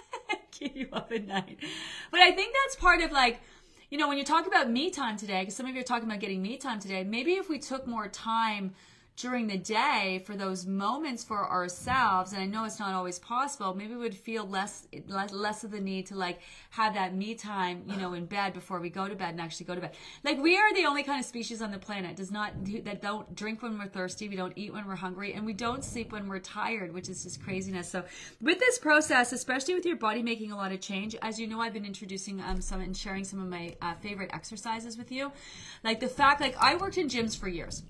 [0.52, 1.58] Keep you up at night.
[2.10, 3.42] But I think that's part of like
[3.90, 6.08] you know, when you talk about me time today, because some of you are talking
[6.08, 8.74] about getting me time today, maybe if we took more time
[9.20, 13.76] during the day for those moments for ourselves and i know it's not always possible
[13.76, 16.40] maybe we would feel less less of the need to like
[16.72, 19.66] have that me time you know in bed before we go to bed and actually
[19.66, 19.92] go to bed.
[20.24, 22.54] Like we are the only kind of species on the planet does not
[22.86, 25.84] that don't drink when we're thirsty we don't eat when we're hungry and we don't
[25.84, 27.90] sleep when we're tired which is just craziness.
[27.90, 28.04] So
[28.42, 31.60] with this process especially with your body making a lot of change as you know
[31.60, 35.32] i've been introducing um, some and sharing some of my uh, favorite exercises with you.
[35.84, 37.84] Like the fact like i worked in gyms for years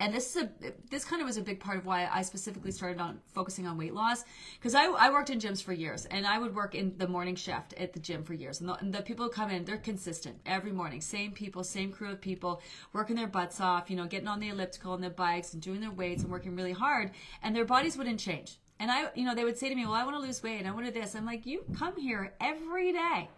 [0.00, 0.50] and this is a
[0.90, 3.78] this kind of was a big part of why I specifically started on focusing on
[3.78, 4.24] weight loss
[4.58, 7.34] because I, I worked in gyms for years and I would work in the morning
[7.34, 10.36] shift at the gym for years and the, and the people come in they're consistent
[10.46, 14.28] every morning same people same crew of people working their butts off you know getting
[14.28, 17.10] on the elliptical and the bikes and doing their weights and working really hard
[17.42, 18.58] and their bodies wouldn't change.
[18.78, 20.66] And I you know they would say to me well I want to lose weight
[20.66, 23.28] I want to this I'm like you come here every day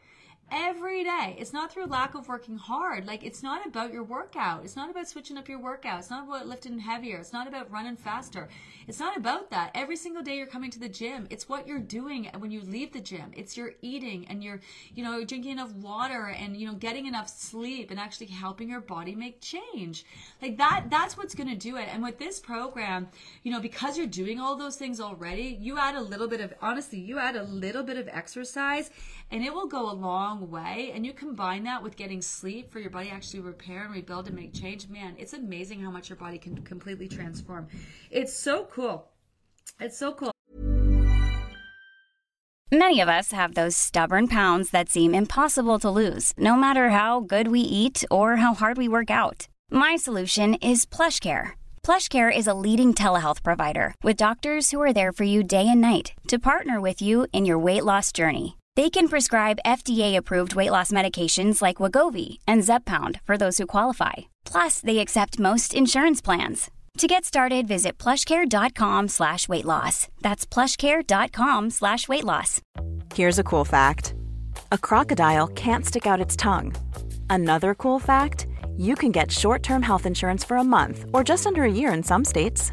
[0.51, 1.37] every day.
[1.39, 3.07] It's not through lack of working hard.
[3.07, 4.65] Like it's not about your workout.
[4.65, 5.99] It's not about switching up your workout.
[5.99, 7.19] It's not about lifting heavier.
[7.19, 8.49] It's not about running faster.
[8.87, 9.73] It's not about that.
[9.75, 11.27] Every single day you're coming to the gym.
[11.31, 13.33] It's what you're doing when you leave the gym.
[13.35, 14.61] It's your eating and you're,
[14.95, 18.81] you know, drinking enough water and you know getting enough sleep and actually helping your
[18.81, 20.05] body make change.
[20.41, 21.89] Like that that's what's going to do it.
[21.93, 23.09] And with this program,
[23.43, 26.55] you know, because you're doing all those things already, you add a little bit of
[26.63, 28.91] honestly, you add a little bit of exercise
[29.31, 30.93] and it will go a long way.
[30.95, 34.37] And you combine that with getting sleep for your body actually repair and rebuild and
[34.37, 34.89] make change.
[34.89, 37.69] Man, it's amazing how much your body can completely transform.
[38.11, 39.09] It's so cool.
[39.81, 40.33] It's so cool.
[42.73, 47.21] Many of us have those stubborn pounds that seem impossible to lose, no matter how
[47.21, 49.47] good we eat or how hard we work out.
[49.71, 51.51] My solution is plush PlushCare.
[51.85, 55.81] PlushCare is a leading telehealth provider with doctors who are there for you day and
[55.81, 58.57] night to partner with you in your weight loss journey.
[58.77, 64.13] They can prescribe FDA-approved weight loss medications like Wegovy and Zepbound for those who qualify.
[64.45, 66.71] Plus, they accept most insurance plans.
[66.99, 70.09] To get started, visit plushcare.com slash weight loss.
[70.21, 72.61] That's plushcare.com slash weight loss.
[73.15, 74.15] Here's a cool fact.
[74.73, 76.75] A crocodile can't stick out its tongue.
[77.31, 81.65] Another cool fact, you can get short-term health insurance for a month or just under
[81.65, 82.73] a year in some states.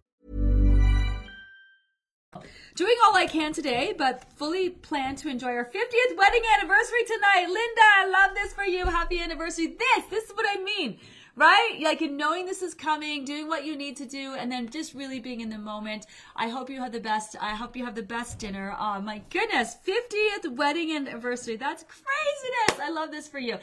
[2.81, 7.45] doing all I can today, but fully plan to enjoy our 50th wedding anniversary tonight.
[7.45, 8.87] Linda, I love this for you.
[8.87, 9.67] Happy anniversary.
[9.67, 10.97] This, this is what I mean
[11.35, 11.77] right?
[11.81, 14.93] Like in knowing this is coming, doing what you need to do, and then just
[14.93, 16.05] really being in the moment.
[16.35, 17.35] I hope you have the best.
[17.39, 18.75] I hope you have the best dinner.
[18.77, 21.55] Oh my goodness, 50th wedding anniversary.
[21.55, 22.85] That's craziness.
[22.85, 23.57] I love this for you.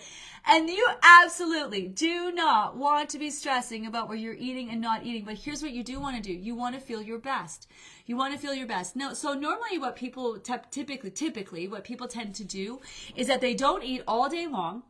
[0.46, 5.04] And you absolutely do not want to be stressing about where you're eating and not
[5.04, 5.24] eating.
[5.24, 6.32] But here's what you do want to do.
[6.32, 7.68] You want to feel your best.
[8.08, 8.96] You want to feel your best.
[8.96, 12.80] No, so normally what people typically, typically what people tend to do
[13.14, 14.82] is that they don't eat all day long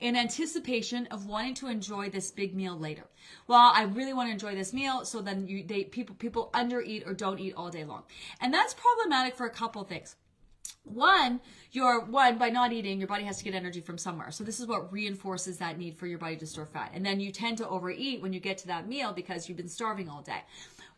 [0.00, 3.04] in anticipation of wanting to enjoy this big meal later.
[3.46, 7.06] Well, I really want to enjoy this meal, so then you they people people undereat
[7.06, 8.02] or don't eat all day long.
[8.40, 10.16] And that's problematic for a couple things.
[10.82, 14.30] One, your one by not eating, your body has to get energy from somewhere.
[14.32, 16.90] So this is what reinforces that need for your body to store fat.
[16.92, 19.68] And then you tend to overeat when you get to that meal because you've been
[19.68, 20.42] starving all day.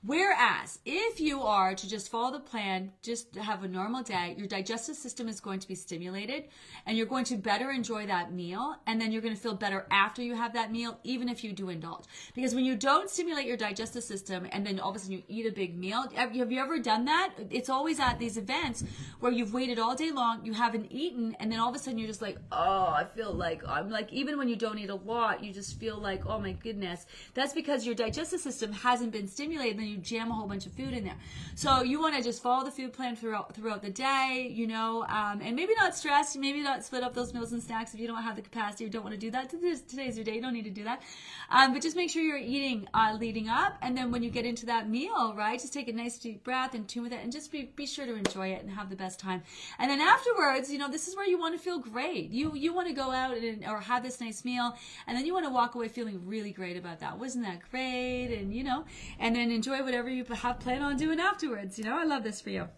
[0.03, 4.47] Whereas, if you are to just follow the plan, just have a normal day, your
[4.47, 6.45] digestive system is going to be stimulated
[6.87, 8.77] and you're going to better enjoy that meal.
[8.87, 11.53] And then you're going to feel better after you have that meal, even if you
[11.53, 12.05] do indulge.
[12.35, 15.23] Because when you don't stimulate your digestive system and then all of a sudden you
[15.29, 17.33] eat a big meal, have you ever done that?
[17.51, 18.85] It's always at these events
[19.19, 21.99] where you've waited all day long, you haven't eaten, and then all of a sudden
[21.99, 24.95] you're just like, oh, I feel like I'm like, even when you don't eat a
[24.95, 27.07] lot, you just feel like, oh my goodness.
[27.35, 29.77] That's because your digestive system hasn't been stimulated.
[29.87, 31.17] Then you jam a whole bunch of food in there.
[31.55, 35.05] So you want to just follow the food plan throughout throughout the day, you know,
[35.09, 38.07] um, and maybe not stress, maybe not split up those meals and snacks if you
[38.07, 39.49] don't have the capacity or don't want to do that.
[39.51, 41.03] Today's your day, you don't need to do that.
[41.51, 44.45] Um, but just make sure you're eating uh, leading up, and then when you get
[44.45, 47.31] into that meal, right, just take a nice deep breath and tune with it, and
[47.31, 49.43] just be be sure to enjoy it and have the best time.
[49.79, 52.31] And then afterwards, you know, this is where you want to feel great.
[52.31, 55.33] You you want to go out and or have this nice meal, and then you
[55.33, 57.19] want to walk away feeling really great about that.
[57.19, 58.35] Wasn't that great?
[58.37, 58.85] And you know,
[59.21, 61.79] and then enjoy whatever you have planned on doing afterwards.
[61.79, 62.69] You know, I love this for you.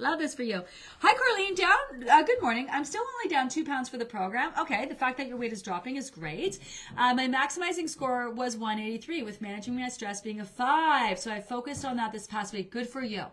[0.00, 0.62] Love this for you.
[1.00, 1.56] Hi, Carlene.
[1.56, 2.08] Down.
[2.08, 2.68] Uh, good morning.
[2.70, 4.52] I'm still only down two pounds for the program.
[4.56, 6.60] Okay, the fact that your weight is dropping is great.
[6.96, 11.18] Uh, my maximizing score was 183, with managing my stress being a five.
[11.18, 12.70] So I focused on that this past week.
[12.70, 13.24] Good for you.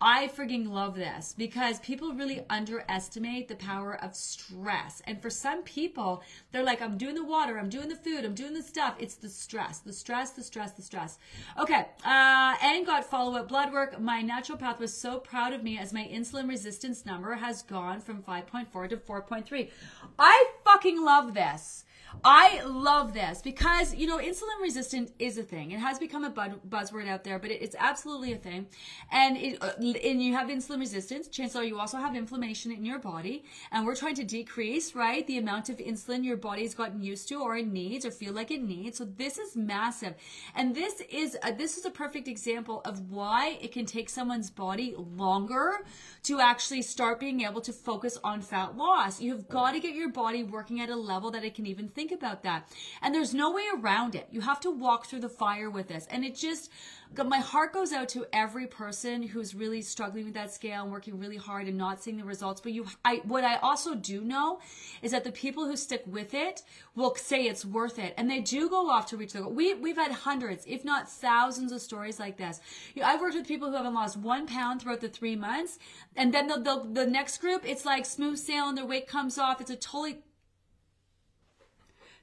[0.00, 5.00] I freaking love this because people really underestimate the power of stress.
[5.06, 6.22] And for some people,
[6.52, 8.96] they're like, I'm doing the water, I'm doing the food, I'm doing the stuff.
[8.98, 11.18] It's the stress, the stress, the stress, the stress.
[11.58, 11.86] Okay.
[12.04, 14.00] Uh, and got follow up blood work.
[14.00, 18.22] My naturopath was so proud of me as my insulin resistance number has gone from
[18.22, 19.70] 5.4 to 4.3.
[20.18, 21.84] I fucking love this.
[22.22, 25.72] I love this because, you know, insulin resistant is a thing.
[25.72, 28.66] It has become a buzzword out there, but it, it's absolutely a thing.
[29.10, 32.84] And, it, uh, and you have insulin resistance, chances are you also have inflammation in
[32.84, 33.44] your body.
[33.72, 37.42] And we're trying to decrease, right, the amount of insulin your body's gotten used to
[37.42, 38.98] or needs or feel like it needs.
[38.98, 40.14] So this is massive.
[40.54, 44.50] And this is, a, this is a perfect example of why it can take someone's
[44.50, 45.84] body longer
[46.24, 49.20] to actually start being able to focus on fat loss.
[49.20, 52.03] You've got to get your body working at a level that it can even think
[52.12, 52.68] about that.
[53.02, 54.28] And there's no way around it.
[54.30, 56.06] You have to walk through the fire with this.
[56.10, 56.70] And it just,
[57.16, 61.18] my heart goes out to every person who's really struggling with that scale and working
[61.18, 62.60] really hard and not seeing the results.
[62.60, 64.60] But you, I, what I also do know
[65.02, 66.62] is that the people who stick with it
[66.96, 69.52] will say it's worth it, and they do go off to reach their goal.
[69.52, 72.60] We, we've had hundreds, if not thousands, of stories like this.
[73.02, 75.78] I've worked with people who haven't lost one pound throughout the three months,
[76.16, 79.60] and then the, the, the next group, it's like smooth sailing, their weight comes off.
[79.60, 80.18] It's a totally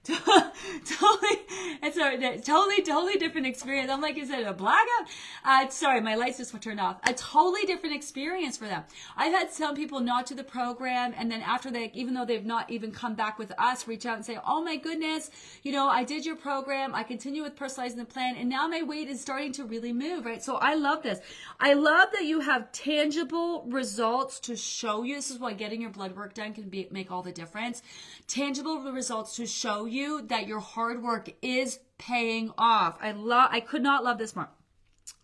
[0.07, 1.37] totally,
[1.83, 3.91] it's a totally, totally different experience.
[3.91, 5.07] I'm like, is it a blackout?
[5.45, 6.97] Uh, sorry, my lights just turned off.
[7.07, 8.83] A totally different experience for them.
[9.15, 12.43] I've had some people not to the program, and then after they, even though they've
[12.43, 15.29] not even come back with us, reach out and say, "Oh my goodness,
[15.61, 16.95] you know, I did your program.
[16.95, 20.25] I continue with personalizing the plan, and now my weight is starting to really move."
[20.25, 20.43] Right.
[20.43, 21.19] So I love this.
[21.59, 25.15] I love that you have tangible results to show you.
[25.15, 27.83] This is why getting your blood work done can be make all the difference.
[28.27, 32.97] Tangible results to show you that your hard work is paying off.
[33.01, 34.49] I love I could not love this more.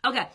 [0.05, 0.27] Okay.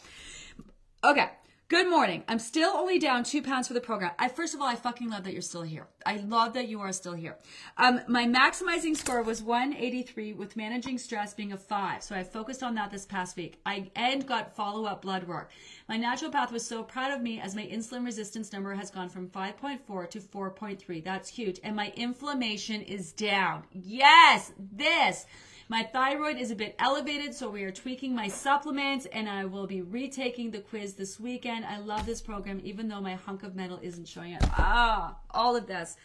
[1.05, 1.29] Okay.
[1.73, 2.23] Good morning.
[2.29, 4.11] I'm still only down two pounds for the program.
[4.19, 5.87] I first of all, I fucking love that you're still here.
[6.05, 7.39] I love that you are still here.
[7.79, 12.03] Um, my maximizing score was 183 with managing stress being a five.
[12.03, 13.59] So I focused on that this past week.
[13.65, 15.51] I and got follow up blood work.
[15.89, 19.31] My naturopath was so proud of me as my insulin resistance number has gone from
[19.31, 21.03] 5.4 to 4.3.
[21.03, 21.59] That's huge.
[21.65, 23.63] And my inflammation is down.
[23.73, 25.25] Yes, this.
[25.69, 29.67] My thyroid is a bit elevated, so we are tweaking my supplements and I will
[29.67, 31.65] be retaking the quiz this weekend.
[31.65, 34.43] I love this program, even though my hunk of metal isn't showing up.
[34.59, 35.97] Ah, all of this.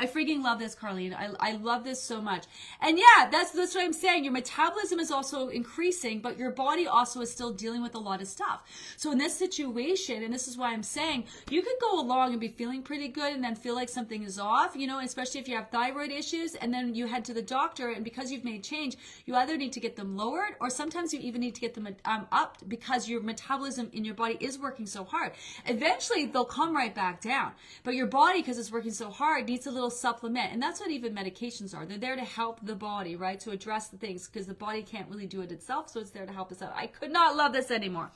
[0.00, 1.14] I freaking love this, Carlene.
[1.14, 2.46] I, I love this so much.
[2.80, 4.24] And yeah, that's that's what I'm saying.
[4.24, 8.22] Your metabolism is also increasing, but your body also is still dealing with a lot
[8.22, 8.62] of stuff.
[8.96, 12.40] So in this situation, and this is why I'm saying you could go along and
[12.40, 15.48] be feeling pretty good and then feel like something is off, you know, especially if
[15.48, 18.64] you have thyroid issues, and then you head to the doctor, and because you've made
[18.64, 21.74] change, you either need to get them lowered or sometimes you even need to get
[21.74, 25.32] them um, up because your metabolism in your body is working so hard.
[25.66, 27.52] Eventually, they'll come right back down,
[27.84, 30.52] but your body, because it's working so hard, needs a little supplement.
[30.52, 31.84] And that's what even medications are.
[31.84, 33.38] They're there to help the body, right?
[33.40, 35.90] To address the things because the body can't really do it itself.
[35.90, 36.72] So it's there to help us out.
[36.74, 38.10] I could not love this anymore.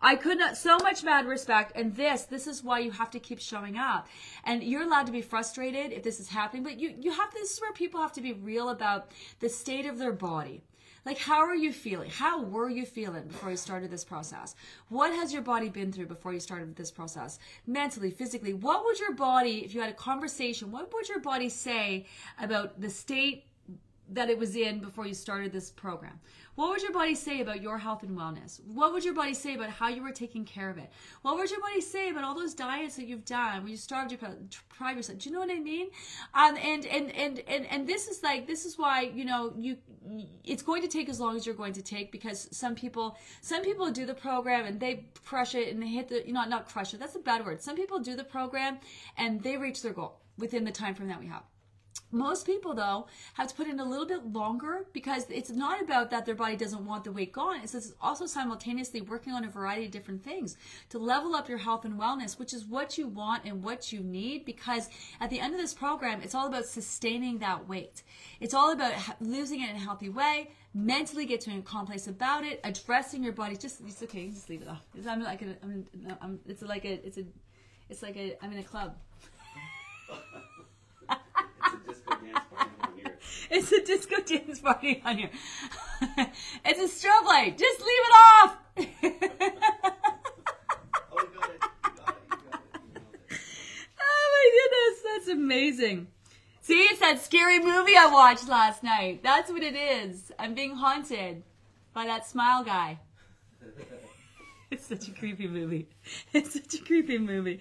[0.00, 1.72] I could not, so much mad respect.
[1.76, 4.08] And this, this is why you have to keep showing up.
[4.44, 7.52] And you're allowed to be frustrated if this is happening, but you, you have, this
[7.52, 10.62] is where people have to be real about the state of their body
[11.04, 12.10] like, how are you feeling?
[12.10, 14.54] How were you feeling before you started this process?
[14.88, 17.38] What has your body been through before you started this process?
[17.66, 21.48] Mentally, physically, what would your body, if you had a conversation, what would your body
[21.48, 22.06] say
[22.40, 23.46] about the state
[24.10, 26.20] that it was in before you started this program?
[26.54, 28.60] What would your body say about your health and wellness?
[28.66, 30.90] What would your body say about how you were taking care of it?
[31.22, 34.12] What would your body say about all those diets that you've done where you starved
[34.12, 35.18] yourself, deprived yourself?
[35.18, 35.88] Do you know what I mean?
[36.34, 39.78] Um, and, and, and, and, and this is like, this is why, you know, you,
[40.44, 43.62] it's going to take as long as you're going to take because some people, some
[43.62, 46.68] people do the program and they crush it and they hit the, you know, not
[46.68, 47.00] crush it.
[47.00, 47.62] That's a bad word.
[47.62, 48.78] Some people do the program
[49.16, 51.44] and they reach their goal within the time frame that we have.
[52.14, 56.10] Most people, though, have to put in a little bit longer because it's not about
[56.10, 57.60] that their body doesn't want the weight gone.
[57.62, 60.58] It's also simultaneously working on a variety of different things
[60.90, 64.00] to level up your health and wellness, which is what you want and what you
[64.00, 64.44] need.
[64.44, 68.02] Because at the end of this program, it's all about sustaining that weight.
[68.40, 72.08] It's all about losing it in a healthy way, mentally get to a calm place
[72.08, 73.56] about it, addressing your body.
[73.56, 74.84] Just it's okay, just leave it off.
[74.94, 75.86] It's, I'm like a, I'm,
[76.20, 77.24] I'm, it's like a, it's a,
[77.88, 78.96] it's like a, I'm in a club.
[83.52, 85.30] It's a disco dance party on here.
[86.64, 87.58] it's a strobe light.
[87.58, 88.56] Just leave it off.
[94.00, 96.06] oh my goodness, that's amazing.
[96.62, 99.22] See, it's that scary movie I watched last night.
[99.22, 100.32] That's what it is.
[100.38, 101.42] I'm being haunted
[101.92, 103.00] by that smile guy.
[104.72, 105.86] It's such a creepy movie.
[106.32, 107.60] It's such a creepy movie.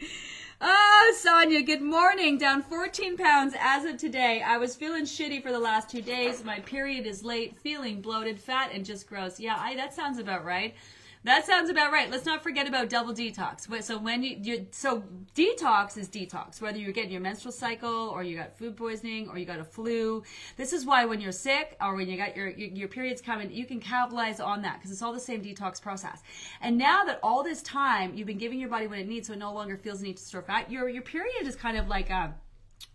[0.61, 2.37] Oh, Sonia, good morning.
[2.37, 4.41] Down 14 pounds as of today.
[4.41, 6.45] I was feeling shitty for the last two days.
[6.45, 9.41] My period is late, feeling bloated, fat, and just gross.
[9.41, 10.73] Yeah, I, that sounds about right.
[11.23, 12.09] That sounds about right.
[12.09, 13.83] Let's not forget about double detox.
[13.83, 15.03] So when you, you so
[15.35, 16.59] detox is detox.
[16.61, 19.63] Whether you're getting your menstrual cycle or you got food poisoning or you got a
[19.63, 20.23] flu.
[20.57, 23.51] This is why when you're sick or when you got your your, your periods coming,
[23.51, 26.23] you can capitalize on that because it's all the same detox process.
[26.59, 29.33] And now that all this time you've been giving your body what it needs, so
[29.33, 31.87] it no longer feels the need to store fat, your your period is kind of
[31.87, 32.33] like a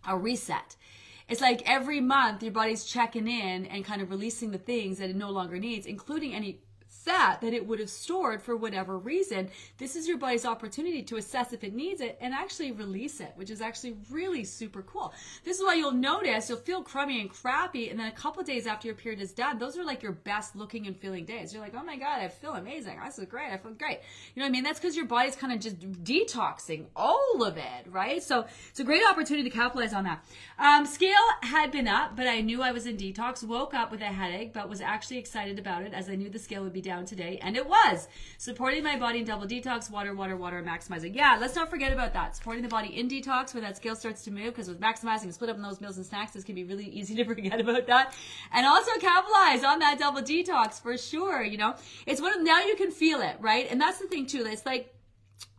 [0.05, 0.75] a reset
[1.29, 5.09] it's like every month your body's checking in and kind of releasing the things that
[5.09, 6.61] it no longer needs, including any
[7.07, 9.49] fat that it would have stored for whatever reason.
[9.77, 13.31] This is your body's opportunity to assess if it needs it and actually release it,
[13.35, 15.13] which is actually really super cool.
[15.45, 18.67] This is why you'll notice you'll feel crummy and crappy, and then a couple days
[18.67, 21.53] after your period is done, those are like your best looking and feeling days.
[21.53, 22.99] You're like, oh my god, I feel amazing.
[23.03, 23.53] This is great.
[23.53, 23.99] I feel great.
[24.35, 24.63] You know what I mean?
[24.63, 28.21] That's because your body's kind of just detoxing all of it, right?
[28.21, 30.25] So it's a great opportunity to capitalize on that.
[30.59, 33.43] Um, scale had been up, but I knew I was in detox.
[33.43, 36.39] Woke up with a headache, but was actually excited about it as I knew the
[36.39, 38.07] scale would be down down today, and it was
[38.37, 41.15] supporting my body in double detox, water, water, water, maximizing.
[41.15, 42.35] Yeah, let's not forget about that.
[42.35, 45.49] Supporting the body in detox when that scale starts to move, because with maximizing, split
[45.49, 48.15] up in those meals and snacks, this can be really easy to forget about that.
[48.51, 51.43] And also capitalize on that double detox for sure.
[51.43, 53.67] You know, it's one of, now you can feel it, right?
[53.69, 54.45] And that's the thing too.
[54.47, 54.93] It's like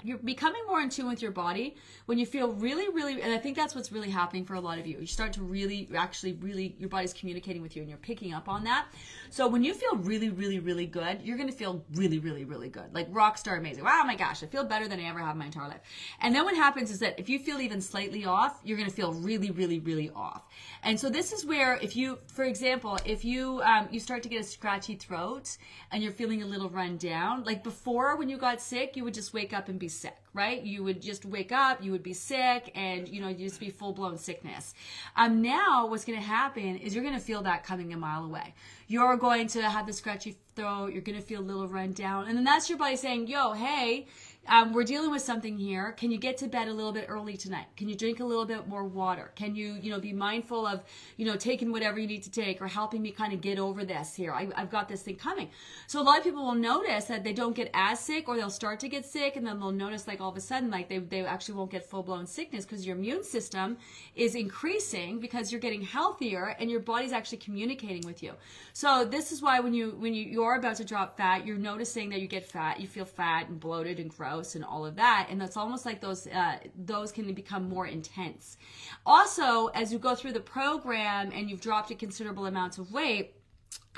[0.04, 1.74] you're becoming more in tune with your body
[2.06, 4.78] when you feel really really and i think that's what's really happening for a lot
[4.78, 4.98] of you.
[5.00, 8.48] You start to really actually really your body's communicating with you and you're picking up
[8.48, 8.86] on that.
[9.30, 12.68] So when you feel really really really good you're going to feel really really really
[12.68, 12.94] good.
[12.94, 13.84] Like rock star amazing.
[13.84, 15.80] Wow my gosh i feel better than i ever have in my entire life.
[16.20, 18.94] And then what happens is that if you feel even slightly off you're going to
[18.94, 20.42] feel really really really off.
[20.82, 24.28] And so this is where if you for example if you um, you start to
[24.28, 25.56] get a scratchy throat
[25.90, 29.14] and you're feeling a little run down like before when you got sick you would
[29.14, 30.62] just wake up and be sick, right?
[30.62, 33.70] You would just wake up, you would be sick, and you know, you'd just be
[33.70, 34.74] full blown sickness.
[35.16, 38.24] Um, now what's going to happen is you're going to feel that coming a mile
[38.24, 38.54] away.
[38.86, 40.92] You're going to have the scratchy throat.
[40.92, 43.52] You're going to feel a little run down, and then that's your body saying, "Yo,
[43.52, 44.06] hey."
[44.48, 45.92] Um, we're dealing with something here.
[45.92, 47.66] Can you get to bed a little bit early tonight?
[47.76, 49.30] Can you drink a little bit more water?
[49.34, 50.82] Can you, you know, be mindful of,
[51.18, 53.84] you know, taking whatever you need to take or helping me kind of get over
[53.84, 54.32] this here?
[54.32, 55.50] I, I've got this thing coming.
[55.86, 58.48] So a lot of people will notice that they don't get as sick or they'll
[58.48, 60.98] start to get sick and then they'll notice like all of a sudden like they,
[60.98, 63.76] they actually won't get full blown sickness because your immune system
[64.16, 68.32] is increasing because you're getting healthier and your body's actually communicating with you.
[68.72, 72.08] So this is why when you when you you're about to drop fat, you're noticing
[72.10, 75.28] that you get fat, you feel fat and bloated and gross and all of that,
[75.30, 78.56] and that's almost like those uh, those can become more intense.
[79.04, 83.34] Also, as you go through the program and you've dropped a considerable amount of weight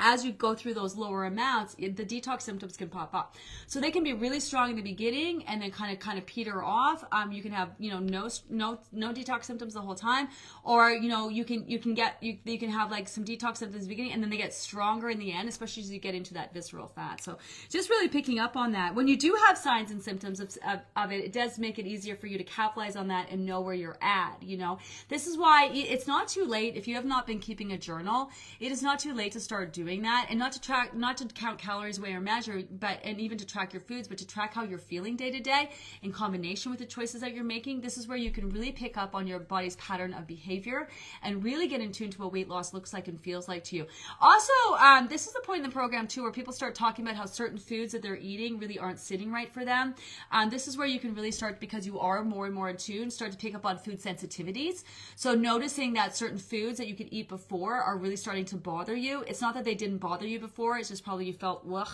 [0.00, 3.36] as you go through those lower amounts, the detox symptoms can pop up.
[3.66, 6.26] So they can be really strong in the beginning and then kind of kind of
[6.26, 7.04] peter off.
[7.12, 10.28] Um, you can have you know no no no detox symptoms the whole time,
[10.64, 13.58] or you know you can you can get you, you can have like some detox
[13.58, 16.34] symptoms beginning and then they get stronger in the end, especially as you get into
[16.34, 17.22] that visceral fat.
[17.22, 18.94] So just really picking up on that.
[18.94, 21.86] When you do have signs and symptoms of, of, of it, it does make it
[21.86, 24.42] easier for you to capitalize on that and know where you're at.
[24.42, 27.72] You know, this is why it's not too late if you have not been keeping
[27.72, 28.30] a journal.
[28.60, 31.24] It is not too late to start doing that and not to track not to
[31.26, 34.54] count calories weigh or measure but and even to track your foods but to track
[34.54, 35.70] how you're feeling day to day
[36.02, 37.80] in combination with the choices that you're making.
[37.80, 40.88] This is where you can really pick up on your body's pattern of behavior
[41.22, 43.76] and really get in tune to what weight loss looks like and feels like to
[43.76, 43.86] you.
[44.20, 47.16] Also um, this is the point in the program too where people start talking about
[47.16, 49.94] how certain foods that they're eating really aren't sitting right for them.
[50.32, 52.76] Um, this is where you can really start because you are more and more in
[52.76, 54.84] tune start to pick up on food sensitivities.
[55.16, 58.94] So noticing that certain foods that you could eat before are really starting to bother
[58.94, 59.24] you.
[59.26, 60.78] It's not that they didn't bother you before.
[60.78, 61.88] It's just probably you felt ugh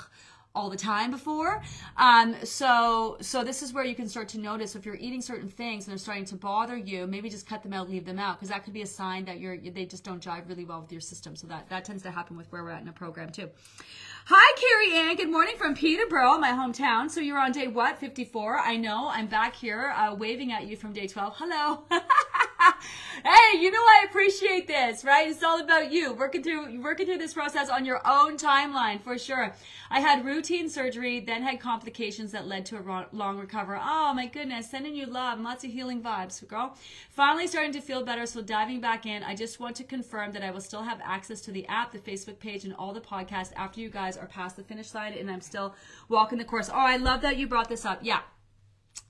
[0.57, 1.63] all the time before.
[1.99, 5.49] Um, so so this is where you can start to notice if you're eating certain
[5.49, 8.39] things and they're starting to bother you, maybe just cut them out, leave them out,
[8.39, 10.91] because that could be a sign that you're they just don't jive really well with
[10.91, 11.37] your system.
[11.37, 13.51] So that that tends to happen with where we're at in a program too.
[14.29, 15.15] Hi, Carrie Ann.
[15.15, 17.09] Good morning from Peterborough, my hometown.
[17.09, 18.01] So you're on day what?
[18.01, 18.59] 54.
[18.59, 19.09] I know.
[19.09, 21.35] I'm back here uh, waving at you from day 12.
[21.37, 21.85] Hello.
[23.25, 25.29] hey, you know I appreciate this, right?
[25.29, 29.19] It's all about you working through working through this process on your own timeline for
[29.19, 29.55] sure.
[29.91, 33.79] I had routine surgery, then had complications that led to a long recovery.
[33.81, 36.77] Oh my goodness, sending you love, and lots of healing vibes, girl.
[37.11, 40.43] Finally starting to feel better, so diving back in, I just want to confirm that
[40.43, 43.53] I will still have access to the app, the Facebook page, and all the podcasts
[43.57, 45.75] after you guys are past the finish line, and I'm still
[46.09, 46.69] walking the course.
[46.69, 48.01] Oh, I love that you brought this up.
[48.03, 48.21] Yeah.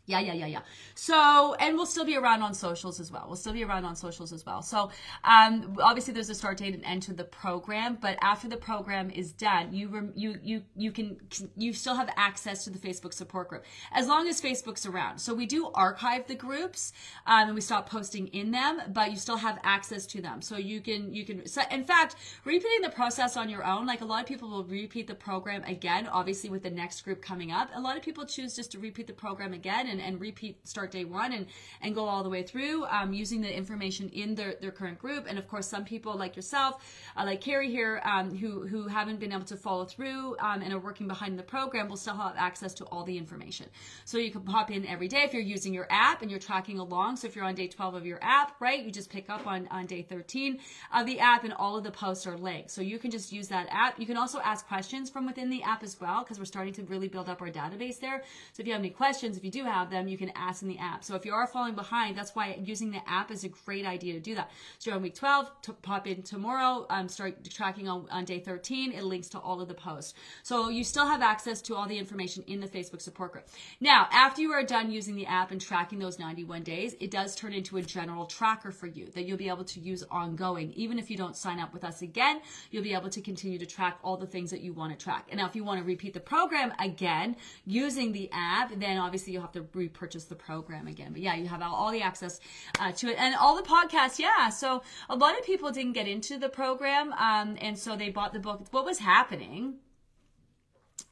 [0.06, 0.60] Yeah, yeah, yeah, yeah.
[0.94, 3.24] So, and we'll still be around on socials as well.
[3.26, 4.62] We'll still be around on socials as well.
[4.62, 4.90] So,
[5.24, 9.10] um, obviously, there's a start date and end to the program, but after the program
[9.10, 11.16] is done, you rem- you you you can
[11.56, 15.18] you still have access to the Facebook support group as long as Facebook's around.
[15.18, 16.92] So we do archive the groups,
[17.26, 20.40] um, and we stop posting in them, but you still have access to them.
[20.40, 21.46] So you can you can.
[21.48, 24.64] So in fact, repeating the process on your own, like a lot of people will
[24.64, 26.06] repeat the program again.
[26.06, 29.08] Obviously, with the next group coming up, a lot of people choose just to repeat
[29.08, 29.88] the program again.
[29.88, 31.46] And and, and repeat start day one and,
[31.80, 35.26] and go all the way through um, using the information in their, their current group.
[35.28, 36.84] And of course, some people like yourself,
[37.16, 40.72] uh, like Carrie here, um, who, who haven't been able to follow through um, and
[40.72, 43.66] are working behind the program will still have access to all the information.
[44.04, 46.78] So you can pop in every day if you're using your app and you're tracking
[46.78, 47.16] along.
[47.16, 49.68] So if you're on day 12 of your app, right, you just pick up on,
[49.70, 50.58] on day 13
[50.94, 52.70] of the app and all of the posts are linked.
[52.70, 53.98] So you can just use that app.
[53.98, 56.82] You can also ask questions from within the app as well because we're starting to
[56.84, 58.22] really build up our database there.
[58.52, 60.62] So if you have any questions, if you do have have them, you can ask
[60.62, 61.04] in the app.
[61.04, 64.14] So if you are falling behind, that's why using the app is a great idea
[64.14, 64.50] to do that.
[64.78, 68.92] So on week 12, to pop in tomorrow, um, start tracking on, on day 13.
[68.92, 70.14] It links to all of the posts.
[70.42, 73.48] So you still have access to all the information in the Facebook support group.
[73.80, 77.34] Now, after you are done using the app and tracking those 91 days, it does
[77.34, 80.72] turn into a general tracker for you that you'll be able to use ongoing.
[80.72, 83.66] Even if you don't sign up with us again, you'll be able to continue to
[83.66, 85.26] track all the things that you want to track.
[85.30, 89.32] And now if you want to repeat the program again using the app, then obviously
[89.32, 91.12] you'll have to repurchase the program again.
[91.12, 92.40] But yeah, you have all, the access
[92.80, 94.18] uh, to it and all the podcasts.
[94.18, 94.48] Yeah.
[94.48, 97.12] So a lot of people didn't get into the program.
[97.12, 98.66] Um, and so they bought the book.
[98.70, 99.76] What was happening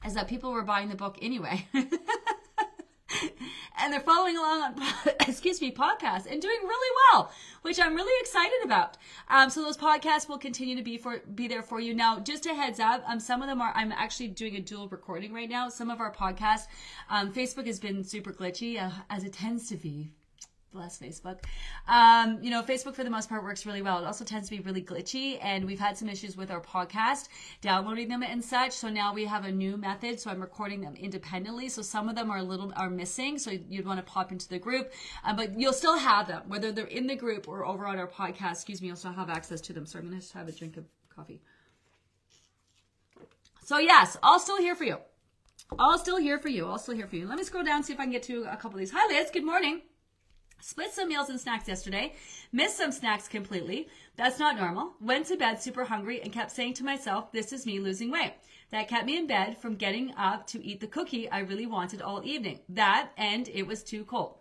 [0.05, 1.67] is that people were buying the book anyway.
[3.79, 4.75] and they're following along on
[5.21, 7.31] excuse me podcasts and doing really well
[7.63, 8.97] which i'm really excited about.
[9.29, 11.95] Um, so those podcasts will continue to be for be there for you.
[11.95, 14.89] Now just a heads up um, some of them are i'm actually doing a dual
[14.89, 15.69] recording right now.
[15.69, 16.67] Some of our podcasts
[17.11, 20.11] um, facebook has been super glitchy uh, as it tends to be
[20.75, 21.39] bless Facebook.
[21.89, 23.99] Um, you know, Facebook for the most part works really well.
[23.99, 27.29] It also tends to be really glitchy, and we've had some issues with our podcast
[27.61, 28.73] downloading them and such.
[28.73, 30.21] So now we have a new method.
[30.21, 31.69] So I'm recording them independently.
[31.69, 33.39] So some of them are a little are missing.
[33.39, 34.93] So you'd want to pop into the group,
[35.25, 38.09] uh, but you'll still have them whether they're in the group or over on our
[38.09, 38.53] podcast.
[38.53, 39.87] Excuse me, you'll still have access to them.
[39.87, 41.41] So I'm gonna just have a drink of coffee.
[43.65, 44.99] So yes, all still here for you.
[45.79, 46.67] I'll still here for you.
[46.67, 47.27] I'll still here for you.
[47.27, 48.93] Let me scroll down see if I can get to a couple of these.
[48.95, 49.31] Hi, Liz.
[49.31, 49.83] Good morning.
[50.67, 52.15] Split some meals and snacks yesterday.
[52.51, 53.87] Missed some snacks completely.
[54.17, 54.95] That's not normal.
[54.99, 58.33] Went to bed super hungry and kept saying to myself, this is me losing weight.
[58.71, 62.01] That kept me in bed from getting up to eat the cookie I really wanted
[62.01, 62.61] all evening.
[62.71, 64.39] That and it was too cold.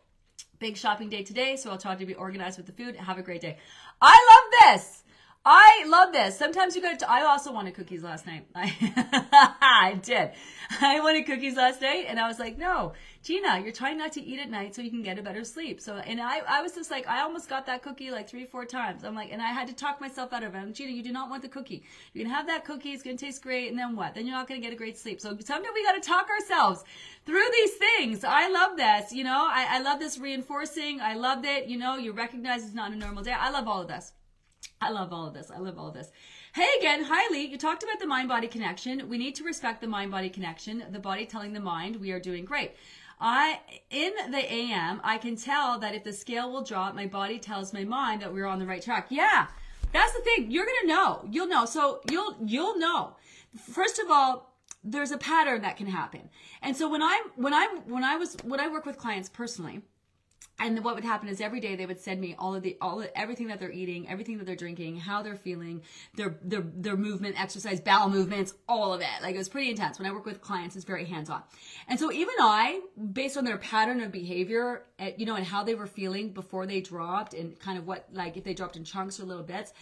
[0.59, 2.95] Big shopping day today, so I'll try to be organized with the food.
[2.95, 3.57] Have a great day.
[4.01, 4.15] I
[4.61, 5.02] love this.
[5.45, 6.37] I love this.
[6.37, 8.45] Sometimes you got to, I also wanted cookies last night.
[8.55, 8.73] I,
[9.61, 10.31] I did.
[10.79, 14.21] I wanted cookies last night and I was like, no, Gina, you're trying not to
[14.21, 15.81] eat at night so you can get a better sleep.
[15.81, 18.63] So, and I, I was just like, I almost got that cookie like three, four
[18.63, 19.03] times.
[19.03, 20.57] I'm like, and I had to talk myself out of it.
[20.57, 21.83] I'm, Gina, you do not want the cookie.
[22.13, 22.91] You can have that cookie.
[22.91, 23.69] It's going to taste great.
[23.69, 24.15] And then what?
[24.15, 25.19] Then you're not going to get a great sleep.
[25.19, 26.85] So sometimes we got to talk ourselves
[27.25, 28.23] through these things.
[28.23, 29.11] I love this.
[29.11, 31.01] You know, I, I love this reinforcing.
[31.01, 33.33] I love that, you know, you recognize it's not a normal day.
[33.37, 34.13] I love all of this.
[34.83, 35.49] I love all of this.
[35.49, 36.11] I love all of this.
[36.53, 37.45] Hey again, hi Lee.
[37.45, 39.07] You talked about the mind body connection.
[39.07, 42.19] We need to respect the mind body connection, the body telling the mind we are
[42.19, 42.73] doing great.
[43.17, 47.39] I in the AM, I can tell that if the scale will drop, my body
[47.39, 49.07] tells my mind that we're on the right track.
[49.09, 49.47] Yeah.
[49.93, 50.51] That's the thing.
[50.51, 51.25] You're going to know.
[51.31, 51.65] You'll know.
[51.65, 53.15] So you'll you'll know.
[53.57, 54.53] First of all,
[54.83, 56.29] there's a pattern that can happen.
[56.61, 59.81] And so when I when I when I was when I work with clients personally,
[60.59, 63.01] and what would happen is every day they would send me all of the all
[63.01, 65.81] of, everything that they're eating everything that they're drinking how they're feeling
[66.15, 69.07] their their their movement exercise bowel movements all of it.
[69.21, 69.99] Like it was pretty intense.
[69.99, 71.43] When i work with clients it's very hands on
[71.87, 72.81] and so even i
[73.11, 76.65] based on their pattern of behavior eh, you know and how they were feeling before
[76.65, 79.73] they dropped and kind of what like if they dropped in chunks or little bits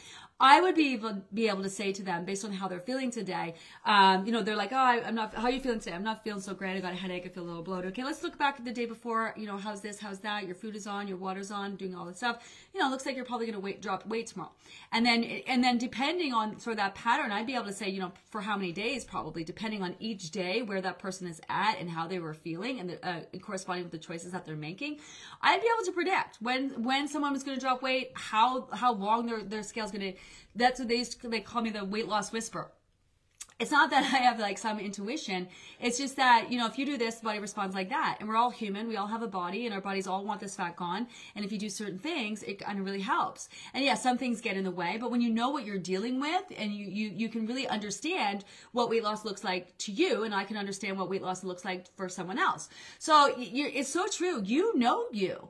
[0.41, 3.11] I would be able be able to say to them based on how they're feeling
[3.11, 3.53] today.
[3.85, 5.35] Um, you know, they're like, oh, I, am not.
[5.35, 5.95] How are you feeling today?
[5.95, 6.75] I'm not feeling so great.
[6.75, 7.27] I got a headache.
[7.27, 7.91] I feel a little bloated.
[7.91, 9.35] Okay, let's look back at the day before.
[9.37, 9.99] You know, how's this?
[9.99, 10.47] How's that?
[10.47, 11.07] Your food is on.
[11.07, 11.75] Your water's on.
[11.75, 12.43] Doing all this stuff.
[12.73, 14.51] You know, it looks like you're probably going to drop weight tomorrow.
[14.91, 17.89] And then and then depending on sort of that pattern, I'd be able to say,
[17.89, 21.39] you know, for how many days probably depending on each day where that person is
[21.49, 24.55] at and how they were feeling and the, uh, corresponding with the choices that they're
[24.55, 24.97] making.
[25.43, 28.93] I'd be able to predict when when someone was going to drop weight, how how
[28.93, 30.19] long their their scale's going to
[30.55, 32.71] that's what they used to, they call me the weight loss whisperer
[33.61, 35.47] it's not that I have like some intuition.
[35.79, 38.17] It's just that, you know, if you do this, the body responds like that.
[38.19, 38.87] And we're all human.
[38.87, 41.07] We all have a body and our bodies all want this fat gone.
[41.35, 43.47] And if you do certain things, it kind of really helps.
[43.73, 46.19] And yeah, some things get in the way, but when you know what you're dealing
[46.19, 50.23] with and you, you, you can really understand what weight loss looks like to you,
[50.23, 52.69] and I can understand what weight loss looks like for someone else.
[52.97, 54.41] So it's so true.
[54.43, 55.49] You know you.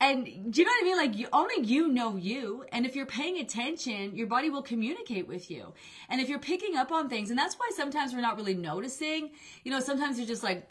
[0.00, 0.96] And do you know what I mean?
[0.96, 2.64] Like you, only you know you.
[2.72, 5.74] And if you're paying attention, your body will communicate with you.
[6.08, 9.30] And if you're picking up on things, and that's why sometimes we're not really noticing,
[9.62, 10.70] you know, sometimes you're just like,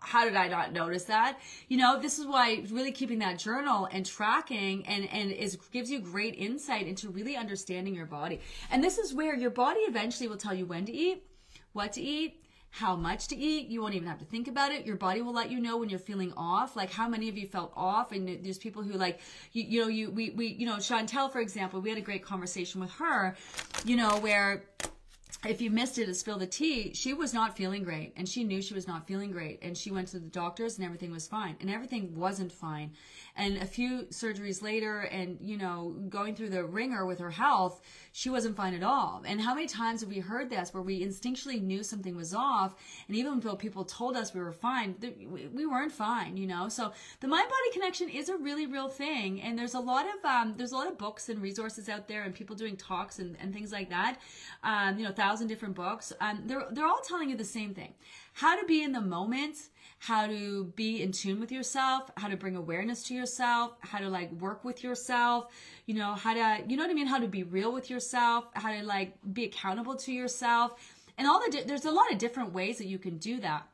[0.00, 1.38] how did I not notice that?
[1.68, 5.90] You know, this is why really keeping that journal and tracking and, and is gives
[5.90, 8.40] you great insight into really understanding your body.
[8.70, 11.24] And this is where your body eventually will tell you when to eat,
[11.72, 13.68] what to eat, how much to eat.
[13.68, 14.86] You won't even have to think about it.
[14.86, 16.76] Your body will let you know when you're feeling off.
[16.76, 18.12] Like how many of you felt off?
[18.12, 19.20] And there's people who like,
[19.52, 22.24] you, you know, you, we, we, you know, Chantel, for example, we had a great
[22.24, 23.36] conversation with her,
[23.84, 24.64] you know, where
[25.46, 28.60] if you missed it spill the tea, she was not feeling great and she knew
[28.60, 29.58] she was not feeling great.
[29.62, 31.56] And she went to the doctors and everything was fine.
[31.60, 32.92] And everything wasn't fine.
[33.36, 37.80] And a few surgeries later and, you know, going through the ringer with her health,
[38.12, 39.22] she wasn't fine at all.
[39.24, 42.74] And how many times have we heard this where we instinctually knew something was off?
[43.08, 44.94] And even though people told us we were fine,
[45.54, 46.68] we weren't fine, you know?
[46.68, 49.40] So the mind body connection is a really real thing.
[49.40, 52.24] And there's a lot of, um, there's a lot of books and resources out there
[52.24, 54.18] and people doing talks and, and things like that.
[54.62, 56.12] Um, you know, thousand different books.
[56.20, 57.94] Um, they're, they're all telling you the same thing.
[58.32, 59.56] How to be in the moment
[60.00, 64.08] how to be in tune with yourself, how to bring awareness to yourself, how to
[64.08, 65.52] like work with yourself,
[65.84, 67.06] you know, how to, you know what I mean?
[67.06, 70.72] How to be real with yourself, how to like be accountable to yourself.
[71.18, 73.66] And all the, di- there's a lot of different ways that you can do that.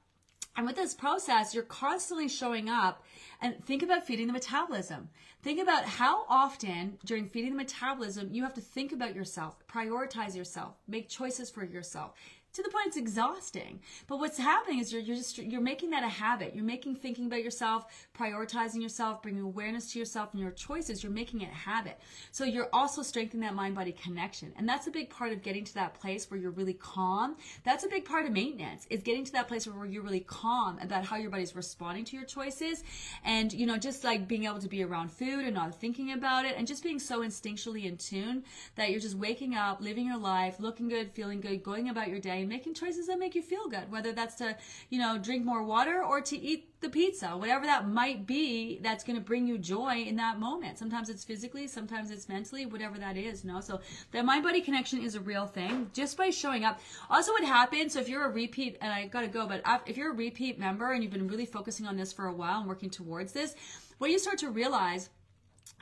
[0.57, 3.05] And with this process, you're constantly showing up
[3.41, 5.09] and think about feeding the metabolism.
[5.43, 10.35] Think about how often during feeding the metabolism you have to think about yourself, prioritize
[10.35, 12.15] yourself, make choices for yourself
[12.57, 13.81] to the point it's exhausting.
[14.07, 16.55] But what's happening is you're, you're just you're making that a habit.
[16.55, 21.03] You're making thinking about yourself, prioritizing yourself, bringing awareness to yourself and your choices.
[21.03, 22.01] You're making it a habit.
[22.33, 25.65] So you're also strengthening that mind body connection, and that's a big part of getting
[25.65, 27.37] to that place where you're really calm.
[27.63, 30.79] That's a big part of maintenance is getting to that place where you're really calm
[30.81, 32.83] about how your body's responding to your choices,
[33.23, 36.47] and you know just like being able to be around food and not thinking about
[36.47, 38.45] it, and just being so instinctually in tune
[38.77, 42.19] that you're just waking up, living your life, looking good, feeling good, going about your
[42.19, 44.57] day making choices that make you feel good, whether that's to,
[44.91, 49.03] you know, drink more water or to eat the pizza, whatever that might be, that's
[49.03, 50.79] going to bring you joy in that moment.
[50.79, 53.61] Sometimes it's physically, sometimes it's mentally, whatever that is, you know.
[53.61, 53.81] So
[54.13, 56.81] the mind body connection is a real thing just by showing up.
[57.09, 59.97] Also, what happens, so if you're a repeat, and I got to go, but if
[59.97, 62.69] you're a repeat member and you've been really focusing on this for a while and
[62.69, 63.55] working towards this,
[63.99, 65.09] what you start to realize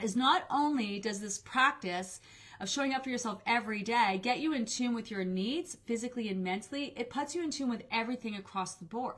[0.02, 2.20] is not only does this practice
[2.60, 6.28] of showing up for yourself every day get you in tune with your needs physically
[6.28, 9.16] and mentally it puts you in tune with everything across the board.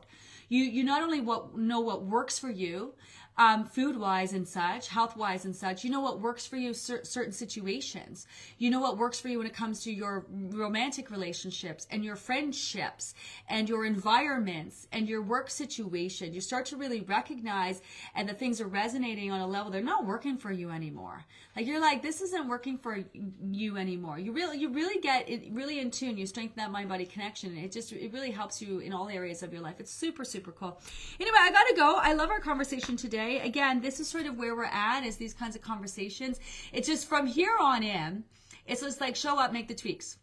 [0.48, 2.94] You you not only what know what works for you
[3.38, 5.84] um, food wise and such, health wise and such.
[5.84, 8.26] You know what works for you cer- certain situations.
[8.58, 12.16] You know what works for you when it comes to your romantic relationships and your
[12.16, 13.14] friendships
[13.48, 16.32] and your environments and your work situation.
[16.32, 17.82] You start to really recognize
[18.14, 21.24] and the things are resonating on a level they're not working for you anymore.
[21.54, 23.04] Like you're like this isn't working for
[23.50, 24.18] you anymore.
[24.18, 26.16] You really you really get it really in tune.
[26.16, 27.54] You strengthen that mind body connection.
[27.58, 29.76] It just it really helps you in all areas of your life.
[29.78, 30.80] It's super super cool.
[31.20, 31.96] Anyway, I got to go.
[32.00, 35.34] I love our conversation today Again, this is sort of where we're at is these
[35.34, 36.40] kinds of conversations.
[36.72, 38.24] It's just from here on in,
[38.66, 40.18] it's just like show up, make the tweaks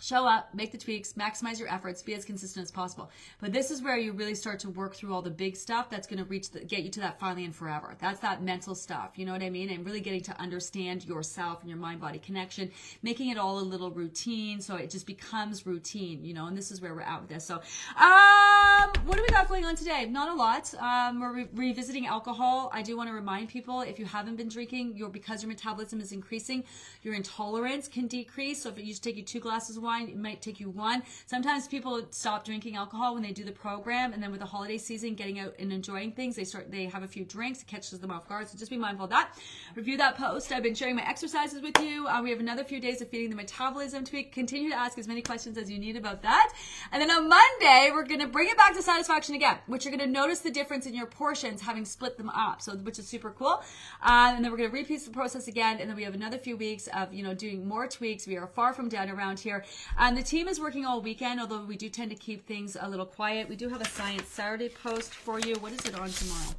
[0.00, 3.10] show up, make the tweaks, maximize your efforts, be as consistent as possible.
[3.40, 6.06] But this is where you really start to work through all the big stuff that's
[6.06, 7.96] going to reach the, get you to that finally and forever.
[7.98, 9.12] That's that mental stuff.
[9.16, 9.70] You know what I mean?
[9.70, 12.70] And really getting to understand yourself and your mind body connection,
[13.02, 16.70] making it all a little routine so it just becomes routine, you know, and this
[16.70, 17.44] is where we're at with this.
[17.44, 20.06] So, um, what do we got going on today?
[20.06, 20.74] Not a lot.
[20.74, 22.70] Um, we're re- revisiting alcohol.
[22.72, 26.00] I do want to remind people if you haven't been drinking, your because your metabolism
[26.00, 26.64] is increasing,
[27.02, 28.62] your intolerance can decrease.
[28.62, 30.68] So if it used to take you two glasses of wine, it might take you
[30.68, 31.02] one.
[31.26, 34.76] Sometimes people stop drinking alcohol when they do the program, and then with the holiday
[34.76, 37.98] season, getting out and enjoying things, they start they have a few drinks, it catches
[37.98, 38.48] them off guard.
[38.48, 39.32] So just be mindful of that.
[39.74, 40.52] Review that post.
[40.52, 42.06] I've been sharing my exercises with you.
[42.06, 44.32] Uh, we have another few days of feeding the metabolism tweak.
[44.32, 46.52] Continue to ask as many questions as you need about that.
[46.92, 49.96] And then on Monday, we're going to bring it back to satisfaction again, which you're
[49.96, 52.60] going to notice the difference in your portions having split them up.
[52.60, 53.62] So which is super cool.
[54.02, 56.38] Uh, and then we're going to repeat the process again, and then we have another
[56.38, 58.26] few weeks of you know doing more tweaks.
[58.26, 59.64] We are far from done around here.
[59.98, 62.88] And the team is working all weekend, although we do tend to keep things a
[62.88, 63.48] little quiet.
[63.48, 65.54] We do have a Science Saturday post for you.
[65.56, 66.54] What is it on tomorrow?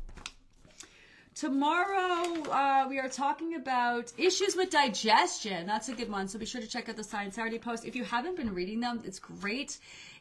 [1.35, 5.67] Tomorrow, uh, we are talking about issues with digestion.
[5.67, 6.27] That's a good one.
[6.27, 7.85] So be sure to check out the Science Saturday post.
[7.85, 9.77] If you haven't been reading them, it's great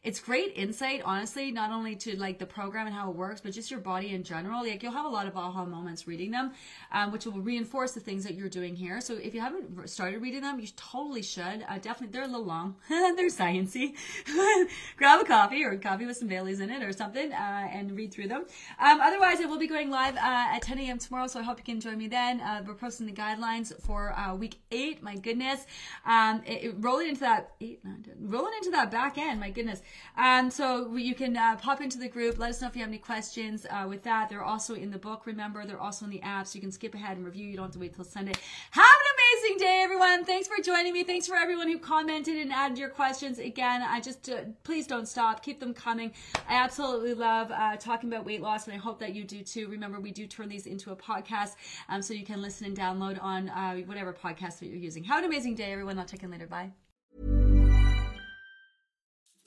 [0.07, 3.51] it's great insight, honestly, not only to like the program and how it works, but
[3.51, 4.65] just your body in general.
[4.65, 6.53] Like you'll have a lot of aha moments reading them,
[6.93, 9.01] um, which will reinforce the things that you're doing here.
[9.01, 11.65] So if you haven't started reading them, you totally should.
[11.69, 12.77] Uh, definitely, they're a little long.
[12.89, 13.97] they're sciency.
[14.97, 17.91] Grab a coffee or a coffee with some Baileys in it or something, uh, and
[17.97, 18.45] read through them.
[18.79, 20.99] Um, otherwise, I will be going live uh, at 10 a.m.
[20.99, 22.41] tomorrow, so I hope you can join me then.
[22.41, 25.03] Uh, we're posting the guidelines for uh, week eight.
[25.03, 25.67] My goodness,
[26.05, 27.81] um, it, it, rolling into that eight,
[28.21, 29.41] rolling into that back end.
[29.41, 29.83] My goodness.
[30.17, 32.39] Um, so you can uh, pop into the group.
[32.39, 34.29] Let us know if you have any questions uh, with that.
[34.29, 35.27] They're also in the book.
[35.27, 37.47] Remember, they're also in the app, so you can skip ahead and review.
[37.47, 38.33] You don't have to wait till Sunday.
[38.71, 40.25] Have an amazing day, everyone.
[40.25, 41.05] Thanks for joining me.
[41.05, 43.39] Thanks for everyone who commented and added your questions.
[43.39, 45.43] Again, I just uh, please don't stop.
[45.43, 46.13] Keep them coming.
[46.49, 49.69] I absolutely love uh, talking about weight loss, and I hope that you do too.
[49.69, 51.57] Remember, we do turn these into a podcast,
[51.89, 55.05] um, so you can listen and download on uh, whatever podcast that you're using.
[55.05, 55.99] Have an amazing day, everyone.
[55.99, 56.47] I'll check in later.
[56.47, 56.86] Bye.